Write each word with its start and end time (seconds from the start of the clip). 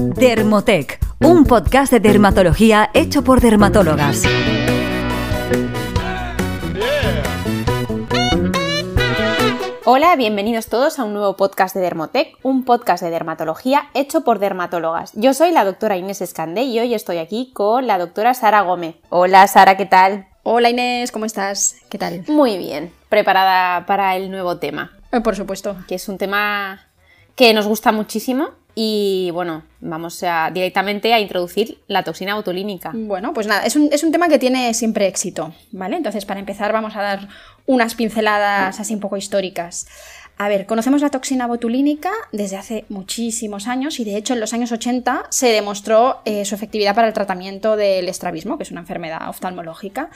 Dermotec, 0.00 1.00
un 1.18 1.44
podcast 1.44 1.90
de 1.90 1.98
dermatología 1.98 2.88
hecho 2.94 3.24
por 3.24 3.40
dermatólogas. 3.40 4.22
Hola, 9.84 10.14
bienvenidos 10.14 10.68
todos 10.68 11.00
a 11.00 11.04
un 11.04 11.14
nuevo 11.14 11.36
podcast 11.36 11.74
de 11.74 11.80
Dermotec, 11.80 12.36
un 12.44 12.64
podcast 12.64 13.02
de 13.02 13.10
dermatología 13.10 13.90
hecho 13.94 14.22
por 14.22 14.38
dermatólogas. 14.38 15.10
Yo 15.14 15.34
soy 15.34 15.50
la 15.50 15.64
doctora 15.64 15.96
Inés 15.96 16.20
Escandé 16.20 16.62
y 16.62 16.78
hoy 16.78 16.94
estoy 16.94 17.18
aquí 17.18 17.50
con 17.52 17.88
la 17.88 17.98
doctora 17.98 18.34
Sara 18.34 18.60
Gómez. 18.60 18.94
Hola 19.08 19.48
Sara, 19.48 19.76
¿qué 19.76 19.86
tal? 19.86 20.28
Hola 20.44 20.70
Inés, 20.70 21.10
¿cómo 21.10 21.24
estás? 21.24 21.74
¿Qué 21.88 21.98
tal? 21.98 22.24
Muy 22.28 22.56
bien, 22.56 22.92
preparada 23.08 23.84
para 23.86 24.14
el 24.14 24.30
nuevo 24.30 24.58
tema. 24.58 24.92
Eh, 25.10 25.20
por 25.20 25.34
supuesto. 25.34 25.76
Que 25.88 25.96
es 25.96 26.08
un 26.08 26.18
tema 26.18 26.86
que 27.34 27.52
nos 27.52 27.66
gusta 27.66 27.90
muchísimo 27.90 28.50
y 28.80 29.32
bueno, 29.32 29.64
vamos 29.80 30.22
a, 30.22 30.52
directamente 30.54 31.12
a 31.12 31.18
introducir 31.18 31.80
la 31.88 32.04
toxina 32.04 32.36
botulínica. 32.36 32.92
Bueno, 32.94 33.34
pues 33.34 33.48
nada, 33.48 33.66
es 33.66 33.74
un, 33.74 33.88
es 33.90 34.04
un, 34.04 34.12
tema 34.12 34.28
que 34.28 34.38
tiene 34.38 34.72
siempre 34.72 35.08
éxito, 35.08 35.52
¿vale? 35.72 35.96
Entonces, 35.96 36.24
para 36.24 36.38
empezar, 36.38 36.72
vamos 36.72 36.94
a 36.94 37.02
dar 37.02 37.28
unas 37.66 37.96
pinceladas 37.96 38.78
así 38.78 38.94
un 38.94 39.00
poco 39.00 39.16
históricas. 39.16 39.88
A 40.36 40.48
ver, 40.48 40.66
conocemos 40.66 41.02
la 41.02 41.10
toxina 41.10 41.48
botulínica 41.48 42.12
desde 42.30 42.56
hace 42.56 42.84
muchísimos 42.88 43.66
años 43.66 43.98
y 43.98 44.04
de 44.04 44.16
hecho 44.16 44.34
en 44.34 44.38
los 44.38 44.52
años 44.54 44.70
80 44.70 45.26
se 45.28 45.48
demostró 45.48 46.20
eh, 46.24 46.44
su 46.44 46.54
efectividad 46.54 46.94
para 46.94 47.08
el 47.08 47.14
tratamiento 47.14 47.74
del 47.74 48.08
estrabismo, 48.08 48.58
que 48.58 48.62
es 48.62 48.70
una 48.70 48.82
enfermedad 48.82 49.28
oftalmológica. 49.28 50.08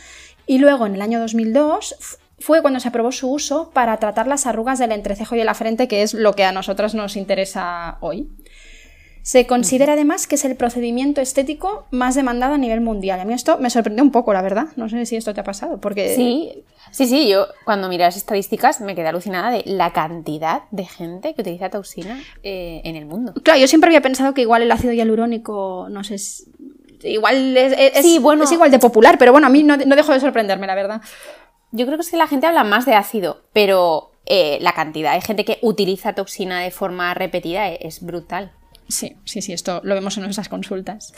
Y 0.47 0.59
luego 0.59 0.87
en 0.87 0.95
el 0.95 1.03
año 1.03 1.19
2002 1.19 1.97
fue 2.43 2.61
cuando 2.61 2.81
se 2.81 2.89
aprobó 2.89 3.13
su 3.13 3.31
uso 3.31 3.71
para 3.71 3.97
tratar 3.99 4.27
las 4.27 4.47
arrugas 4.47 4.79
del 4.79 4.93
entrecejo 4.93 5.35
y 5.35 5.39
de 5.39 5.45
la 5.45 5.55
frente, 5.55 5.89
que 5.89 6.03
es 6.03 6.13
lo 6.13 6.35
que 6.35 6.45
a 6.45 6.53
nosotras 6.53 6.95
nos 6.95 7.17
interesa 7.17 7.99
hoy. 8.01 8.29
Se 9.23 9.47
considera 9.47 9.93
además 9.93 10.27
que 10.27 10.35
es 10.35 10.45
el 10.45 10.57
procedimiento 10.57 11.21
estético 11.21 11.87
más 11.91 12.17
demandado 12.17 12.55
a 12.55 12.59
nivel 12.59 12.81
mundial. 12.81 13.21
A 13.21 13.25
mí 13.25 13.33
esto 13.33 13.59
me 13.59 13.71
sorprendió 13.71 14.03
un 14.03 14.11
poco, 14.11 14.33
la 14.33 14.43
verdad. 14.43 14.67
No 14.75 14.89
sé 14.89 15.07
si 15.07 15.15
esto 15.15 15.33
te 15.33 15.41
ha 15.41 15.45
pasado, 15.45 15.81
porque... 15.81 16.15
Sí, 16.17 16.65
sí, 16.91 17.07
sí. 17.07 17.29
Yo 17.29 17.47
cuando 17.65 17.89
miré 17.89 18.05
las 18.05 18.17
estadísticas 18.17 18.81
me 18.81 18.97
quedé 18.97 19.07
alucinada 19.07 19.53
de 19.53 19.63
la 19.65 19.93
cantidad 19.93 20.63
de 20.73 20.85
gente 20.87 21.35
que 21.35 21.43
utiliza 21.43 21.71
toxina 21.71 22.21
eh, 22.43 22.81
en 22.85 22.97
el 22.97 23.07
mundo. 23.07 23.33
Claro, 23.45 23.61
yo 23.61 23.69
siempre 23.69 23.89
había 23.89 24.03
pensado 24.03 24.35
que 24.35 24.43
igual 24.43 24.63
el 24.63 24.73
ácido 24.73 24.93
hialurónico, 24.93 25.87
no 25.89 26.03
sé, 26.03 26.17
igual 27.05 27.57
es, 27.57 28.21
bueno, 28.21 28.45
es 28.45 28.53
igual 28.53 28.73
de 28.73 28.81
popular, 28.81 29.19
pero 29.19 29.31
bueno, 29.31 29.47
a 29.47 29.51
mí 29.51 29.63
no, 29.63 29.77
no 29.77 29.97
dejo 29.97 30.13
de 30.13 30.21
sorprenderme, 30.21 30.67
la 30.67 30.75
verdad. 30.75 31.01
Yo 31.71 31.87
creo 31.87 31.97
que 31.97 32.03
es 32.03 32.11
que 32.11 32.17
la 32.17 32.27
gente 32.27 32.47
habla 32.47 32.65
más 32.65 32.87
de 32.87 32.95
ácido, 32.95 33.43
pero 33.53 34.11
eh, 34.27 34.59
la 34.61 34.73
cantidad 34.73 35.15
de 35.15 35.21
gente 35.21 35.45
que 35.45 35.59
utiliza 35.63 36.15
toxina 36.15 36.61
de 36.61 36.71
forma 36.71 37.15
repetida 37.15 37.69
es 37.69 38.03
brutal. 38.03 38.53
Sí, 38.93 39.17
sí, 39.25 39.41
sí, 39.41 39.55
esto 39.55 39.81
lo 39.85 39.95
vemos 39.95 40.19
en 40.19 40.25
nuestras 40.25 40.51
consultas. 40.51 41.15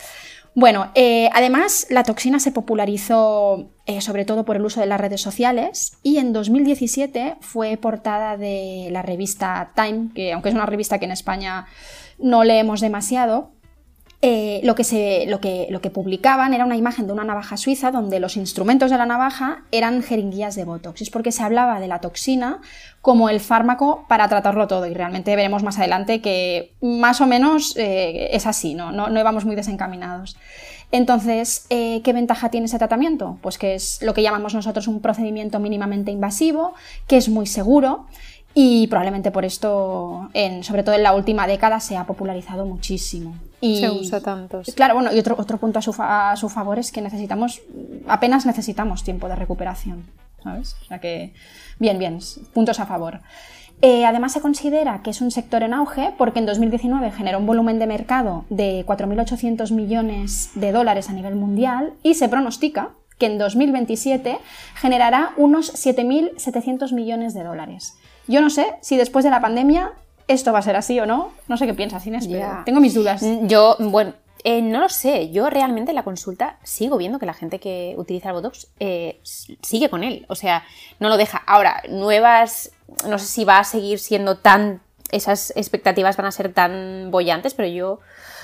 Bueno, 0.53 0.91
eh, 0.95 1.29
además 1.33 1.87
la 1.89 2.03
toxina 2.03 2.39
se 2.39 2.53
popularizó 2.53 3.69
eh, 3.85 3.99
sobre 3.99 4.23
todo 4.23 4.45
por 4.45 4.55
el 4.55 4.63
uso 4.63 4.79
de 4.79 4.85
las 4.85 5.01
redes 5.01 5.19
sociales 5.19 5.97
y 6.01 6.17
en 6.17 6.31
2017 6.31 7.35
fue 7.41 7.75
portada 7.75 8.37
de 8.37 8.87
la 8.91 9.01
revista 9.01 9.73
Time, 9.75 10.11
que 10.15 10.31
aunque 10.31 10.47
es 10.47 10.55
una 10.55 10.65
revista 10.65 10.99
que 10.99 11.05
en 11.05 11.11
España 11.11 11.67
no 12.17 12.45
leemos 12.45 12.79
demasiado, 12.79 13.51
eh, 14.27 14.59
lo, 14.63 14.73
que 14.73 14.83
se, 14.83 15.27
lo, 15.27 15.39
que, 15.39 15.67
lo, 15.69 15.81
que 15.81 15.91
publicaban 15.91 16.55
era 16.55 16.65
una 16.65 16.75
imagen 16.75 17.05
de 17.05 17.13
una 17.13 17.23
navaja 17.23 17.57
suiza 17.57 17.91
donde 17.91 18.19
los 18.19 18.37
instrumentos 18.37 18.89
de 18.89 18.97
la 18.97 19.05
navaja 19.05 19.65
eran 19.71 20.01
jeringuillas 20.01 20.55
de 20.55 20.63
Botox. 20.63 21.03
Es 21.03 21.11
porque 21.11 21.31
se 21.31 21.43
hablaba 21.43 21.79
de 21.79 21.87
la 21.87 22.01
toxina 22.01 22.59
como 23.01 23.29
el 23.29 23.39
fármaco 23.39 24.03
para 24.09 24.27
tratarlo 24.27 24.65
todo 24.65 24.87
y 24.87 24.95
realmente 24.95 25.35
veremos 25.35 25.61
más 25.61 25.77
adelante 25.77 26.21
que 26.21 26.73
más 26.81 27.21
o 27.21 27.27
menos 27.27 27.77
eh, 27.77 28.29
es 28.31 28.47
así, 28.47 28.73
¿no? 28.73 28.91
¿no? 28.91 29.09
No, 29.09 29.19
íbamos 29.19 29.45
muy 29.45 29.55
desencaminados. 29.55 30.37
Entonces, 30.91 31.67
eh, 31.69 32.01
¿qué 32.03 32.11
ventaja 32.11 32.49
tiene 32.49 32.65
ese 32.65 32.79
tratamiento? 32.79 33.37
Pues 33.43 33.59
que 33.59 33.75
es 33.75 34.01
lo 34.01 34.15
que 34.15 34.23
llamamos 34.23 34.55
nosotros 34.55 34.87
un 34.87 35.01
procedimiento 35.01 35.59
mínimamente 35.59 36.09
invasivo, 36.09 36.73
que 37.07 37.17
es 37.17 37.29
muy 37.29 37.45
seguro 37.45 38.07
y 38.57 38.87
probablemente 38.87 39.31
por 39.31 39.43
esto, 39.43 40.29
en, 40.33 40.63
sobre 40.63 40.83
todo 40.83 40.95
en 40.95 41.03
la 41.03 41.13
última 41.13 41.45
década, 41.45 41.81
se 41.81 41.97
ha 41.97 42.05
popularizado 42.05 42.65
muchísimo. 42.65 43.35
Y, 43.59 43.81
se 43.81 43.91
usa 43.91 44.21
tanto. 44.21 44.61
Claro, 44.75 44.93
bueno, 44.93 45.13
y 45.13 45.19
otro, 45.19 45.35
otro 45.37 45.57
punto 45.57 45.79
a 45.79 45.81
su, 45.81 45.93
a 45.99 46.33
su 46.37 46.47
favor 46.47 46.79
es 46.79 46.93
que 46.93 47.01
necesitamos, 47.01 47.61
apenas 48.07 48.45
necesitamos 48.45 49.03
tiempo 49.03 49.27
de 49.27 49.35
recuperación, 49.35 50.05
¿sabes? 50.41 50.77
O 50.83 50.85
sea 50.85 50.99
que, 50.99 51.33
bien, 51.79 51.99
bien, 51.99 52.19
puntos 52.53 52.79
a 52.79 52.85
favor. 52.85 53.19
Eh, 53.81 54.05
además 54.05 54.31
se 54.31 54.39
considera 54.39 55.01
que 55.03 55.09
es 55.09 55.19
un 55.19 55.31
sector 55.31 55.61
en 55.61 55.73
auge 55.73 56.13
porque 56.17 56.39
en 56.39 56.45
2019 56.45 57.11
generó 57.11 57.39
un 57.39 57.45
volumen 57.45 57.77
de 57.77 57.87
mercado 57.87 58.45
de 58.49 58.85
4.800 58.85 59.73
millones 59.73 60.51
de 60.55 60.71
dólares 60.71 61.09
a 61.09 61.13
nivel 61.13 61.35
mundial 61.35 61.91
y 62.03 62.13
se 62.13 62.29
pronostica 62.29 62.91
que 63.17 63.25
en 63.25 63.37
2027 63.37 64.37
generará 64.75 65.33
unos 65.35 65.73
7.700 65.73 66.93
millones 66.93 67.33
de 67.33 67.43
dólares. 67.43 67.97
Yo 68.27 68.41
no 68.41 68.49
sé 68.49 68.75
si 68.81 68.97
después 68.97 69.23
de 69.23 69.31
la 69.31 69.41
pandemia 69.41 69.93
esto 70.27 70.51
va 70.51 70.59
a 70.59 70.63
ser 70.63 70.75
así 70.75 70.99
o 70.99 71.05
no. 71.05 71.31
No 71.47 71.57
sé 71.57 71.65
qué 71.65 71.73
piensas, 71.73 72.05
Inés, 72.07 72.27
pero 72.27 72.63
tengo 72.65 72.79
mis 72.79 72.93
dudas. 72.93 73.21
Mm, 73.21 73.47
yo, 73.47 73.75
bueno, 73.79 74.13
eh, 74.43 74.61
no 74.61 74.79
lo 74.79 74.89
sé. 74.89 75.31
Yo 75.31 75.49
realmente 75.49 75.91
en 75.91 75.95
la 75.95 76.03
consulta 76.03 76.57
sigo 76.63 76.97
viendo 76.97 77.19
que 77.19 77.25
la 77.25 77.33
gente 77.33 77.59
que 77.59 77.95
utiliza 77.97 78.29
el 78.29 78.35
Botox 78.35 78.67
eh, 78.79 79.19
sigue 79.23 79.89
con 79.89 80.03
él. 80.03 80.25
O 80.29 80.35
sea, 80.35 80.63
no 80.99 81.09
lo 81.09 81.17
deja. 81.17 81.39
Ahora, 81.45 81.81
nuevas, 81.89 82.71
no 83.07 83.17
sé 83.19 83.25
si 83.25 83.45
va 83.45 83.59
a 83.59 83.63
seguir 83.63 83.99
siendo 83.99 84.37
tan... 84.37 84.81
Esas 85.11 85.53
expectativas 85.55 86.17
van 86.17 86.25
a 86.25 86.31
ser 86.31 86.51
tan 86.51 87.09
bollantes, 87.11 87.53
pero 87.53 87.69
yo 87.69 87.99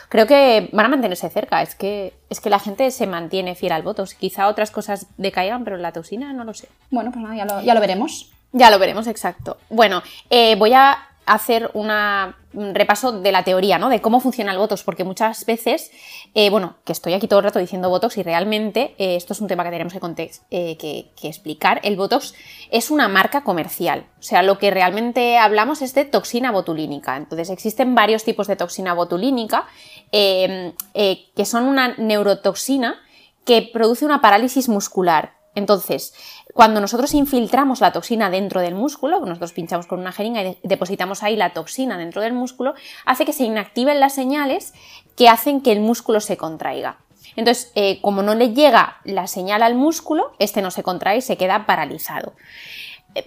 creo 0.09 0.27
que 0.27 0.69
van 0.71 0.85
a 0.85 0.89
mantenerse 0.89 1.29
cerca. 1.29 1.61
Es 1.61 1.75
que, 1.75 2.13
es 2.29 2.39
que 2.39 2.49
la 2.51 2.59
gente 2.59 2.91
se 2.91 3.07
mantiene 3.07 3.55
fiel 3.55 3.71
al 3.71 3.81
Botox. 3.81 4.13
Quizá 4.13 4.47
otras 4.47 4.69
cosas 4.69 5.07
decaigan, 5.17 5.63
pero 5.63 5.77
la 5.77 5.91
toxina 5.91 6.31
no 6.33 6.43
lo 6.43 6.53
sé. 6.53 6.67
Bueno, 6.91 7.11
pues 7.11 7.23
nada, 7.23 7.35
ya 7.35 7.45
lo, 7.45 7.61
ya 7.61 7.73
lo 7.73 7.79
veremos. 7.81 8.31
Ya 8.53 8.69
lo 8.69 8.79
veremos, 8.79 9.07
exacto. 9.07 9.57
Bueno, 9.69 10.03
eh, 10.29 10.55
voy 10.55 10.73
a 10.73 11.07
hacer 11.25 11.71
un 11.73 12.73
repaso 12.73 13.13
de 13.21 13.31
la 13.31 13.43
teoría, 13.43 13.77
¿no? 13.77 13.87
De 13.87 14.01
cómo 14.01 14.19
funciona 14.19 14.51
el 14.51 14.57
Botox, 14.57 14.83
porque 14.83 15.05
muchas 15.05 15.45
veces, 15.45 15.91
eh, 16.33 16.49
bueno, 16.49 16.75
que 16.83 16.91
estoy 16.91 17.13
aquí 17.13 17.27
todo 17.27 17.39
el 17.39 17.45
rato 17.45 17.59
diciendo 17.59 17.89
Botox 17.89 18.17
y 18.17 18.23
realmente 18.23 18.95
eh, 18.97 19.15
esto 19.15 19.31
es 19.31 19.39
un 19.39 19.47
tema 19.47 19.63
que 19.63 19.69
tenemos 19.69 19.93
que, 19.93 21.11
que, 21.15 21.27
explicar. 21.27 21.79
El 21.83 21.95
Botox 21.95 22.33
es 22.71 22.91
una 22.91 23.07
marca 23.07 23.43
comercial, 23.45 24.07
o 24.19 24.23
sea, 24.23 24.43
lo 24.43 24.57
que 24.57 24.71
realmente 24.71 25.37
hablamos 25.37 25.81
es 25.81 25.93
de 25.93 26.03
toxina 26.03 26.51
botulínica. 26.51 27.15
Entonces, 27.15 27.49
existen 27.49 27.95
varios 27.95 28.25
tipos 28.25 28.47
de 28.47 28.57
toxina 28.57 28.93
botulínica 28.93 29.67
que 30.11 31.45
son 31.45 31.63
una 31.63 31.95
neurotoxina 31.97 32.99
que 33.45 33.69
produce 33.71 34.05
una 34.05 34.19
parálisis 34.19 34.67
muscular. 34.67 35.40
Entonces, 35.53 36.13
cuando 36.53 36.79
nosotros 36.79 37.13
infiltramos 37.13 37.81
la 37.81 37.91
toxina 37.91 38.29
dentro 38.29 38.61
del 38.61 38.75
músculo, 38.75 39.19
nosotros 39.19 39.51
pinchamos 39.51 39.85
con 39.85 39.99
una 39.99 40.11
jeringa 40.11 40.43
y 40.43 40.57
depositamos 40.63 41.23
ahí 41.23 41.35
la 41.35 41.53
toxina 41.53 41.97
dentro 41.97 42.21
del 42.21 42.33
músculo, 42.33 42.73
hace 43.05 43.25
que 43.25 43.33
se 43.33 43.43
inactiven 43.43 43.99
las 43.99 44.15
señales 44.15 44.73
que 45.15 45.27
hacen 45.27 45.61
que 45.61 45.71
el 45.71 45.81
músculo 45.81 46.19
se 46.21 46.37
contraiga. 46.37 46.99
Entonces, 47.35 47.71
eh, 47.75 47.99
como 48.01 48.23
no 48.23 48.35
le 48.35 48.53
llega 48.53 48.97
la 49.03 49.27
señal 49.27 49.63
al 49.63 49.75
músculo, 49.75 50.33
este 50.39 50.61
no 50.61 50.71
se 50.71 50.83
contrae 50.83 51.17
y 51.17 51.21
se 51.21 51.37
queda 51.37 51.65
paralizado. 51.65 52.33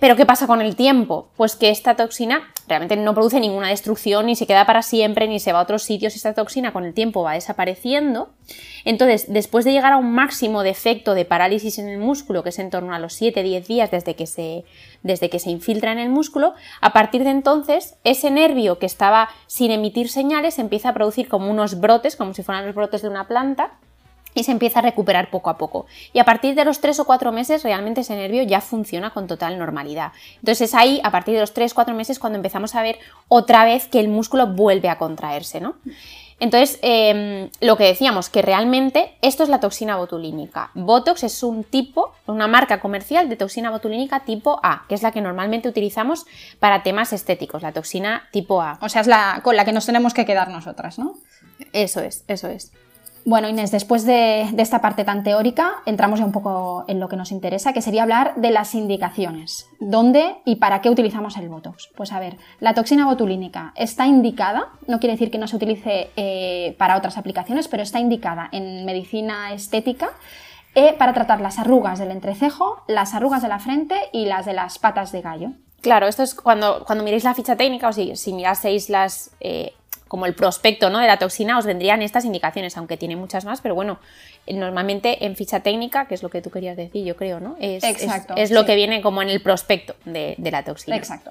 Pero 0.01 0.17
¿qué 0.17 0.25
pasa 0.25 0.47
con 0.47 0.63
el 0.63 0.77
tiempo? 0.77 1.29
Pues 1.37 1.57
que 1.57 1.69
esta 1.69 1.95
toxina 1.95 2.51
realmente 2.67 2.97
no 2.97 3.13
produce 3.13 3.39
ninguna 3.39 3.69
destrucción, 3.69 4.25
ni 4.27 4.35
se 4.35 4.47
queda 4.47 4.65
para 4.65 4.81
siempre, 4.81 5.29
ni 5.29 5.41
se 5.41 5.53
va 5.53 5.59
a 5.59 5.63
otros 5.63 5.83
sitios. 5.83 6.17
Esta 6.17 6.33
toxina 6.33 6.73
con 6.73 6.85
el 6.85 6.95
tiempo 6.95 7.23
va 7.23 7.35
desapareciendo. 7.35 8.31
Entonces, 8.87 9.27
después 9.29 9.67
de 9.67 9.73
llegar 9.73 9.93
a 9.93 9.99
un 9.99 10.11
máximo 10.13 10.63
de 10.63 10.71
efecto 10.71 11.15
de 11.15 11.27
parálisis 11.27 11.79
en 11.79 11.89
el 11.89 11.99
músculo, 11.99 12.43
que 12.43 12.49
es 12.49 12.59
en 12.59 12.71
torno 12.71 12.95
a 12.95 12.99
los 12.99 13.21
7-10 13.21 13.67
días 13.67 13.91
desde 13.91 14.17
que, 14.17 14.27
se, 14.27 14.65
desde 15.03 15.29
que 15.29 15.39
se 15.39 15.51
infiltra 15.51 15.93
en 15.93 15.99
el 15.99 16.09
músculo, 16.09 16.55
a 16.81 16.95
partir 16.95 17.23
de 17.23 17.31
entonces, 17.31 17.97
ese 18.05 18.31
nervio 18.31 18.79
que 18.79 18.87
estaba 18.87 19.29
sin 19.47 19.71
emitir 19.71 20.09
señales 20.09 20.59
empieza 20.59 20.91
a 20.91 20.95
producir 20.95 21.29
como 21.29 21.51
unos 21.51 21.79
brotes, 21.79 22.17
como 22.17 22.33
si 22.33 22.43
fueran 22.43 22.65
los 22.65 22.75
brotes 22.75 23.03
de 23.03 23.09
una 23.09 23.29
planta, 23.29 23.75
y 24.35 24.45
se 24.45 24.53
empieza 24.53 24.81
a 24.81 24.83
recuperar 24.83 25.31
poco 25.31 25.51
a 25.51 25.57
poco. 25.57 25.87
Y 26.13 26.19
a 26.19 26.25
partir 26.25 26.55
de 26.55 26.65
los 26.65 26.81
3 26.81 27.01
o 27.01 27.05
4 27.05 27.33
meses 27.33 27.63
realmente 27.63 28.03
ese 28.03 28.17
nervio 28.17 28.43
ya 28.43 28.61
funciona 28.61 29.11
con 29.11 29.27
total 29.27 29.59
normalidad. 29.59 30.13
Entonces 30.37 30.69
es 30.69 30.75
ahí, 30.75 31.01
a 31.05 31.11
partir 31.11 31.35
de 31.35 31.41
los 31.41 31.55
3 31.55 31.73
o 31.73 31.75
4 31.75 31.95
meses, 31.95 32.19
cuando 32.19 32.37
empezamos 32.37 32.75
a 32.75 32.83
ver 32.83 32.99
otra 33.29 33.65
vez 33.65 33.87
que 33.87 34.01
el 34.01 34.09
músculo 34.09 34.49
vuelve 34.49 34.89
a 34.89 34.99
contraerse, 34.99 35.61
¿no? 35.61 35.77
Entonces, 36.41 36.79
em, 36.83 37.49
lo 37.61 37.77
que 37.77 37.85
decíamos, 37.85 38.29
que 38.29 38.43
realmente 38.43 39.15
esto 39.23 39.45
es 39.45 39.49
la 39.49 39.61
toxina 39.61 39.97
botulínica. 39.97 40.71
Botox 40.75 41.23
es 41.23 41.43
un 41.43 41.63
tipo, 41.63 42.13
una 42.27 42.49
marca 42.49 42.81
comercial 42.81 43.29
de 43.29 43.37
toxina 43.37 43.71
botulínica 43.71 44.25
tipo 44.25 44.59
A, 44.63 44.85
que 44.89 44.97
es 44.97 45.03
la 45.03 45.13
que 45.13 45.21
normalmente 45.21 45.69
utilizamos 45.69 46.27
para 46.59 46.83
temas 46.83 47.13
estéticos, 47.13 47.63
la 47.63 47.73
toxina 47.73 48.29
tipo 48.33 48.61
A. 48.61 48.79
O 48.83 48.89
sea, 48.89 49.01
es 49.01 49.07
la 49.07 49.41
con 49.45 49.57
la 49.57 49.65
que 49.65 49.73
nos 49.73 49.87
tenemos 49.87 50.13
que 50.13 50.27
quedar 50.27 50.49
nosotras, 50.49 50.99
¿no? 50.99 51.15
Eso 51.73 52.01
es, 52.01 52.25
eso 52.27 52.49
es. 52.49 52.73
Bueno, 53.27 53.49
Inés, 53.49 53.71
después 53.71 54.05
de, 54.05 54.43
esta 54.59 54.83
parte 54.83 55.03
tan 55.03 55.23
teórica, 55.23 55.77
entramos 55.87 56.19
ya 56.19 56.27
un 56.27 56.33
poco 56.33 56.85
en 56.89 57.01
lo 57.01 57.09
que 57.09 57.17
nos 57.17 57.33
interesa, 57.33 57.73
que 57.73 57.81
sería 57.81 58.03
hablar 58.03 58.35
de 58.37 58.51
las 58.51 58.75
indicaciones. 58.75 59.67
¿Dónde 59.81 60.37
y 60.45 60.57
para 60.57 60.83
qué 60.83 60.91
utilizamos 60.91 61.39
el 61.39 61.49
Botox? 61.49 61.89
Pues 61.97 62.13
a 62.13 62.21
ver, 62.21 62.37
la 62.61 62.75
toxina 62.75 63.07
botulínica 63.07 63.73
está 63.77 64.07
indicada, 64.07 64.69
no 64.87 65.01
quiere 65.01 65.15
decir 65.15 65.31
que 65.31 65.39
no 65.39 65.49
se 65.49 65.57
utilice 65.57 66.11
eh, 66.17 66.77
para 66.79 66.99
otras 66.99 67.17
aplicaciones, 67.17 67.67
pero 67.67 67.83
está 67.83 67.99
indicada 67.99 68.51
en 68.53 68.85
medicina 68.85 69.55
estética 69.55 70.11
eh, 70.75 70.93
para 70.93 71.15
tratar 71.15 71.41
las 71.41 71.59
arrugas 71.59 71.99
del 71.99 72.11
entrecejo, 72.11 72.83
las 72.89 73.15
arrugas 73.15 73.41
de 73.41 73.49
la 73.49 73.59
frente 73.59 73.97
y 74.13 74.27
las 74.27 74.45
de 74.45 74.53
las 74.53 74.79
patas 74.79 75.13
de 75.13 75.23
gallo. 75.23 75.53
Claro, 75.81 76.09
esto 76.09 76.23
es 76.23 76.35
cuando, 76.35 76.83
cuando 76.87 77.05
miréis 77.05 77.25
la 77.25 77.35
ficha 77.35 77.57
técnica 77.57 77.89
o 77.89 77.93
si, 77.93 78.33
miraseis 78.33 78.89
las... 78.89 79.31
Eh, 79.41 79.73
como 80.09 80.27
el 80.27 80.35
prospecto 80.35 80.91
¿no? 80.91 80.99
de 80.99 81.07
la 81.07 81.19
toxina, 81.19 81.59
os 81.59 81.67
vendrían 81.67 82.03
estas 82.03 82.25
indicaciones, 82.25 82.77
aunque 82.77 82.97
tiene 82.97 83.17
muchas 83.17 83.45
más, 83.45 83.61
pero 83.61 83.75
bueno, 83.75 83.99
normalmente 84.47 85.25
en 85.25 85.37
ficha 85.37 85.61
técnica, 85.61 86.07
que 86.07 86.15
es 86.15 86.23
lo 86.23 86.31
que 86.31 86.43
tú 86.43 86.51
querías 86.51 86.77
decir, 86.77 87.05
yo 87.05 87.17
creo, 87.17 87.41
¿no? 87.41 87.57
Es, 87.59 87.83
Exacto, 87.85 88.35
es, 88.37 88.51
lo 88.51 88.65
que 88.65 88.75
viene 88.75 89.01
como 89.03 89.23
en 89.23 89.31
el 89.31 89.43
prospecto 89.43 89.95
de, 90.05 90.37
la 90.39 90.63
toxina. 90.63 90.97
Exacto. 90.97 91.31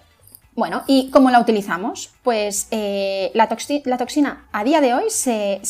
Bueno, 0.55 0.83
¿y 0.85 1.09
cómo 1.09 1.31
la 1.31 1.39
utilizamos? 1.39 2.11
Pues 2.21 2.67
eh, 2.69 3.31
la, 3.33 3.47
toxina 3.47 4.45
a 4.51 4.63
día 4.63 4.81
de 4.81 4.93
hoy 4.93 5.05
se, 5.09 5.61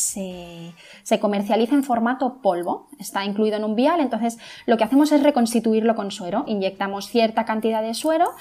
comercializa 1.20 1.74
en 1.74 1.84
formato 1.84 2.38
polvo, 2.42 2.88
está 2.98 3.24
incluido 3.24 3.56
en 3.56 3.64
un 3.64 3.76
vial, 3.76 4.00
entonces 4.00 4.36
lo 4.66 4.76
que 4.76 4.84
hacemos 4.84 5.10
es 5.12 5.22
reconstituirlo 5.22 5.94
con 5.94 6.10
suero, 6.10 6.44
inyectamos 6.46 7.08
cierta 7.08 7.46
cantidad 7.46 7.82
de 7.82 7.94
suero 7.94 8.32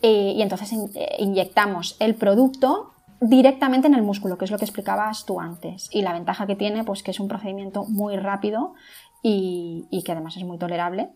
eh, 0.00 0.32
y 0.36 0.40
entonces 0.40 0.72
eh, 0.94 1.16
inyectamos 1.18 1.96
el 1.98 2.14
producto 2.14 2.93
directamente 3.28 3.86
en 3.88 3.94
el 3.94 4.02
músculo, 4.02 4.36
que 4.36 4.44
es 4.44 4.50
lo 4.50 4.58
que 4.58 4.64
explicabas 4.64 5.24
tú 5.24 5.40
antes. 5.40 5.88
Y 5.92 6.02
la 6.02 6.12
ventaja 6.12 6.46
que 6.46 6.56
tiene, 6.56 6.84
pues 6.84 7.02
que 7.02 7.10
es 7.10 7.20
un 7.20 7.28
procedimiento 7.28 7.84
muy 7.84 8.16
rápido 8.16 8.74
y, 9.22 10.02
que 10.04 10.12
además 10.12 10.36
es 10.36 10.44
muy 10.44 10.58
tolerable. 10.58 11.10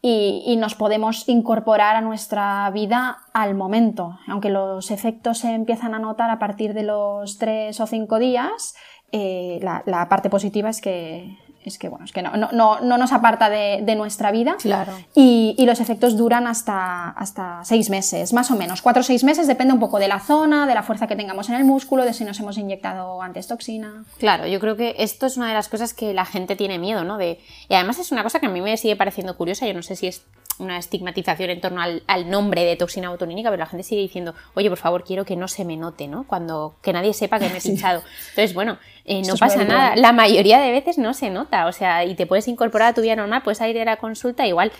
Y, 0.00 0.56
nos 0.56 0.74
podemos 0.74 1.28
incorporar 1.28 1.96
a 1.96 2.00
nuestra 2.00 2.70
vida 2.70 3.18
al 3.32 3.54
momento. 3.54 4.18
Aunque 4.26 4.50
los 4.50 4.90
efectos 4.90 5.38
se 5.38 5.52
empiezan 5.52 5.94
a 5.94 5.98
notar 5.98 6.30
a 6.30 6.38
partir 6.38 6.74
de 6.74 6.84
los 6.84 7.38
tres 7.38 7.80
o 7.80 7.86
cinco 7.86 8.18
días, 8.18 8.74
eh, 9.10 9.58
la, 9.62 10.08
parte 10.08 10.30
positiva 10.30 10.70
es 10.70 10.80
que 10.80 11.38
es 11.68 11.78
que 11.78 11.88
bueno, 11.88 12.04
es 12.04 12.12
que 12.12 12.22
no, 12.22 12.36
no, 12.36 12.80
no, 12.80 12.98
nos 12.98 13.12
aparta 13.12 13.50
de, 13.50 13.94
nuestra 13.96 14.30
vida. 14.32 14.56
Claro. 14.60 14.92
Y, 15.14 15.56
los 15.62 15.80
efectos 15.80 16.16
duran 16.16 16.48
hasta, 16.48 17.10
hasta 17.10 17.60
seis 17.64 17.88
meses, 17.88 18.32
más 18.32 18.50
o 18.50 18.56
menos. 18.56 18.82
Cuatro 18.82 19.00
o 19.00 19.04
seis 19.04 19.22
meses, 19.22 19.46
depende 19.46 19.72
un 19.72 19.78
poco 19.78 19.98
de 19.98 20.08
la 20.08 20.18
zona, 20.18 20.66
de 20.66 20.74
la 20.74 20.82
fuerza 20.82 21.06
que 21.06 21.14
tengamos 21.14 21.48
en 21.48 21.54
el 21.54 21.64
músculo, 21.64 22.04
de 22.04 22.12
si 22.12 22.24
nos 22.24 22.40
hemos 22.40 22.58
inyectado 22.58 23.22
antes 23.22 23.46
toxina. 23.46 24.04
Claro, 24.18 24.46
yo 24.46 24.58
creo 24.58 24.76
que 24.76 24.96
esto 24.98 25.26
es 25.26 25.36
una 25.36 25.48
de 25.48 25.54
las 25.54 25.68
cosas 25.68 25.94
que 25.94 26.12
la 26.12 26.24
gente 26.24 26.56
tiene 26.56 26.78
miedo, 26.78 27.04
¿no? 27.04 27.16
De, 27.16 27.38
y 27.68 27.74
además 27.74 27.98
es 27.98 28.10
una 28.10 28.22
cosa 28.22 28.40
que 28.40 28.46
a 28.46 28.50
mí 28.50 28.60
me 28.60 28.76
sigue 28.76 28.96
pareciendo 28.96 29.36
curiosa, 29.36 29.66
yo 29.66 29.74
no 29.74 29.82
sé 29.82 29.94
si 29.94 30.08
es 30.08 30.22
una 30.58 30.78
estigmatización 30.78 31.50
en 31.50 31.60
torno 31.60 31.82
al, 31.82 32.30
nombre 32.30 32.64
de 32.64 32.76
toxina 32.76 33.10
botulinica, 33.10 33.50
pero 33.50 33.60
la 33.60 33.66
gente 33.66 33.82
sigue 33.82 34.00
diciendo, 34.00 34.34
oye, 34.54 34.68
por 34.68 34.78
favor, 34.78 35.04
quiero 35.04 35.24
que 35.24 35.36
no 35.36 35.48
se 35.48 35.64
me 35.64 35.76
note, 35.76 36.08
¿no? 36.08 36.24
Cuando 36.24 36.74
que 36.82 36.92
nadie 36.92 37.12
sepa 37.14 37.38
que 37.38 37.48
me 37.48 37.58
he 37.58 37.60
pinchado. 37.62 38.02
Entonces, 38.30 38.54
bueno, 38.54 38.78
eh, 39.04 39.22
no 39.26 39.34
pasa 39.36 39.64
nada. 39.64 39.96
La 39.96 40.12
mayoría 40.12 40.60
de 40.60 40.70
veces 40.70 40.98
no 40.98 41.14
se 41.14 41.30
nota, 41.30 41.66
o 41.66 41.72
sea, 41.72 42.04
y 42.04 42.14
te 42.14 42.26
puedes 42.26 42.48
incorporar 42.48 42.88
a 42.88 42.94
tu 42.94 43.00
vida 43.00 43.16
normal, 43.16 43.42
puedes 43.42 43.60
ir 43.60 43.80
a 43.80 43.84
la 43.84 43.96
consulta, 43.96 44.46
igual 44.46 44.72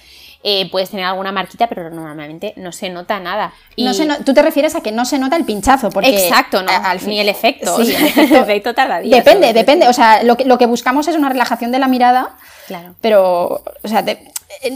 eh, 0.44 0.68
puedes 0.70 0.90
tener 0.90 1.06
alguna 1.06 1.30
marquita, 1.30 1.68
pero 1.68 1.88
normalmente 1.88 2.52
no 2.56 2.72
se 2.72 2.90
nota 2.90 3.20
nada. 3.20 3.52
Y... 3.76 3.84
No 3.84 3.92
tú 4.24 4.34
te 4.34 4.42
refieres 4.42 4.74
a 4.74 4.80
que 4.80 4.90
no 4.90 5.04
se 5.04 5.18
nota 5.18 5.36
el 5.36 5.44
pinchazo, 5.44 5.90
porque... 5.90 6.26
Exacto, 6.26 6.62
¿no? 6.62 6.70
Al 6.70 6.98
fin, 6.98 7.10
ni 7.10 7.20
el 7.20 7.28
efecto, 7.28 7.78
el 7.80 7.90
efecto 8.32 8.74
tarda 8.74 9.00
Depende, 9.00 9.52
depende, 9.52 9.88
o 9.88 9.92
sea, 9.92 10.22
lo 10.22 10.36
que, 10.36 10.44
lo 10.44 10.58
que 10.58 10.66
buscamos 10.66 11.06
es 11.08 11.16
una 11.16 11.28
relajación 11.28 11.70
de 11.70 11.78
la 11.78 11.86
mirada, 11.88 12.36
claro. 12.66 12.94
pero, 13.00 13.62
o 13.82 13.88
sea, 13.88 14.00
eh, 14.00 14.31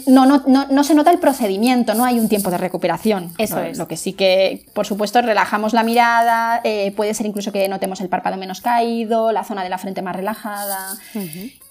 no, 0.06 0.26
no, 0.26 0.42
no, 0.46 0.84
se 0.84 0.94
nota 0.94 1.10
el 1.10 1.18
procedimiento, 1.18 1.94
no 1.94 2.04
hay 2.04 2.18
un 2.18 2.28
tiempo 2.28 2.50
de 2.50 2.58
recuperación. 2.58 3.32
Eso 3.38 3.60
es. 3.60 3.78
Lo 3.78 3.88
que 3.88 3.96
sí 3.96 4.12
que, 4.12 4.66
por 4.72 4.86
supuesto, 4.86 5.20
relajamos 5.22 5.72
la 5.72 5.82
mirada, 5.82 6.60
eh, 6.64 6.92
puede 6.92 7.14
ser 7.14 7.26
incluso 7.26 7.52
que 7.52 7.68
notemos 7.68 8.00
el 8.00 8.08
párpado 8.08 8.36
menos 8.36 8.60
caído, 8.60 9.32
la 9.32 9.44
zona 9.44 9.62
de 9.62 9.70
la 9.70 9.78
frente 9.78 10.02
más 10.02 10.16
relajada. 10.16 10.96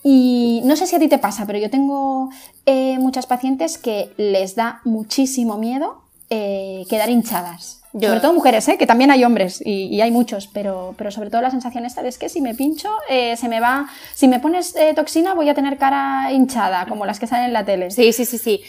Y 0.04 0.62
no 0.66 0.76
sé 0.76 0.88
si 0.88 0.96
a 0.96 1.00
ti 1.00 1.08
te 1.08 1.18
pasa, 1.18 1.46
pero 1.46 1.60
yo 1.60 1.70
tengo 1.70 2.30
eh, 2.66 2.98
muchas 3.00 3.26
pacientes 3.26 3.78
que 3.78 4.12
les 4.18 4.56
da 4.56 4.82
muchísimo 4.84 5.58
miedo 5.58 6.02
quedar 6.30 7.10
hinchadas. 7.10 7.85
Sobre 8.00 8.20
todo 8.20 8.34
mujeres, 8.34 8.68
¿eh? 8.68 8.78
que 8.78 8.86
también 8.86 9.10
hay 9.10 9.24
hombres 9.24 9.62
y, 9.66 10.02
hay 10.02 10.12
muchos, 10.12 10.48
pero, 10.48 10.94
pero, 10.98 11.12
sobre 11.12 11.30
todo 11.30 11.42
la 11.42 11.50
sensación 11.50 11.86
esta 11.86 12.06
es 12.06 12.18
que 12.18 12.28
si 12.28 12.42
me 12.42 12.54
pincho, 12.54 12.90
eh, 13.10 13.38
se 13.38 13.48
me 13.48 13.62
va. 13.62 13.88
Si 14.14 14.28
me 14.28 14.40
pones 14.40 14.76
eh, 14.76 14.94
toxina, 14.94 15.34
voy 15.34 15.48
a 15.48 15.54
tener 15.54 15.78
cara 15.78 16.30
hinchada, 16.34 16.88
como 16.88 17.06
las 17.06 17.20
que 17.20 17.28
salen 17.28 17.46
en 17.46 17.54
la 17.54 17.64
tele. 17.64 17.92
Sí, 17.92 18.12
sí, 18.12 18.26
sí, 18.26 18.38
sí. 18.38 18.62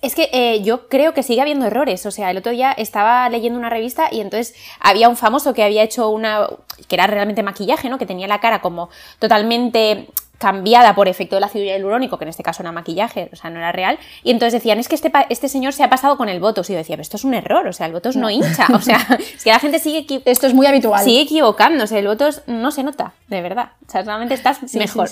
Es 0.00 0.16
que 0.16 0.60
yo 0.64 0.88
creo 0.88 1.14
que 1.14 1.22
sigue 1.22 1.40
habiendo 1.40 1.66
errores. 1.66 2.04
O 2.06 2.10
sea, 2.10 2.30
el 2.32 2.38
otro 2.38 2.50
día 2.50 2.72
estaba 2.72 3.28
leyendo 3.28 3.58
una 3.58 3.70
revista 3.70 4.08
y 4.10 4.20
entonces 4.20 4.54
había 4.80 5.08
un 5.08 5.16
famoso 5.16 5.54
que 5.54 5.62
había 5.62 5.84
hecho 5.84 6.10
una. 6.10 6.48
que 6.88 6.96
era 6.96 7.06
realmente 7.06 7.44
maquillaje, 7.44 7.88
¿no? 7.88 7.98
Que 7.98 8.06
tenía 8.06 8.26
la 8.26 8.40
cara 8.40 8.60
como 8.60 8.90
totalmente 9.20 10.08
cambiada 10.42 10.96
por 10.96 11.06
efecto 11.06 11.36
del 11.36 11.44
ácido 11.44 11.64
hialurónico, 11.64 12.18
que 12.18 12.24
en 12.24 12.30
este 12.30 12.42
caso 12.42 12.64
era 12.64 12.72
maquillaje, 12.72 13.30
o 13.32 13.36
sea, 13.36 13.48
no 13.48 13.58
era 13.58 13.70
real, 13.70 13.96
y 14.24 14.32
entonces 14.32 14.54
decían, 14.54 14.80
es 14.80 14.88
que 14.88 14.96
este, 14.96 15.12
este 15.28 15.48
señor 15.48 15.72
se 15.72 15.84
ha 15.84 15.88
pasado 15.88 16.16
con 16.16 16.28
el 16.28 16.40
Botox, 16.40 16.68
y 16.68 16.72
yo 16.72 16.78
decía, 16.78 16.96
pero 16.96 17.02
esto 17.02 17.16
es 17.16 17.22
un 17.22 17.32
error, 17.32 17.64
o 17.68 17.72
sea, 17.72 17.86
el 17.86 17.92
Botox 17.92 18.16
no, 18.16 18.28
hincha, 18.28 18.66
o 18.74 18.80
sea, 18.80 19.06
es 19.36 19.44
que 19.44 19.50
la 19.50 19.60
gente 19.60 19.78
sigue... 19.78 20.04
Esto 20.24 20.48
es 20.48 20.54
muy 20.54 20.66
habitual. 20.66 21.04
Sigue 21.04 21.20
equivocándose, 21.20 21.96
el 22.00 22.08
Botox 22.08 22.42
no 22.48 22.72
se 22.72 22.82
nota, 22.82 23.12
de 23.28 23.40
verdad, 23.40 23.70
o 23.86 23.90
sea, 23.90 24.02
realmente 24.02 24.34
estás 24.34 24.58
mejor. 24.74 25.08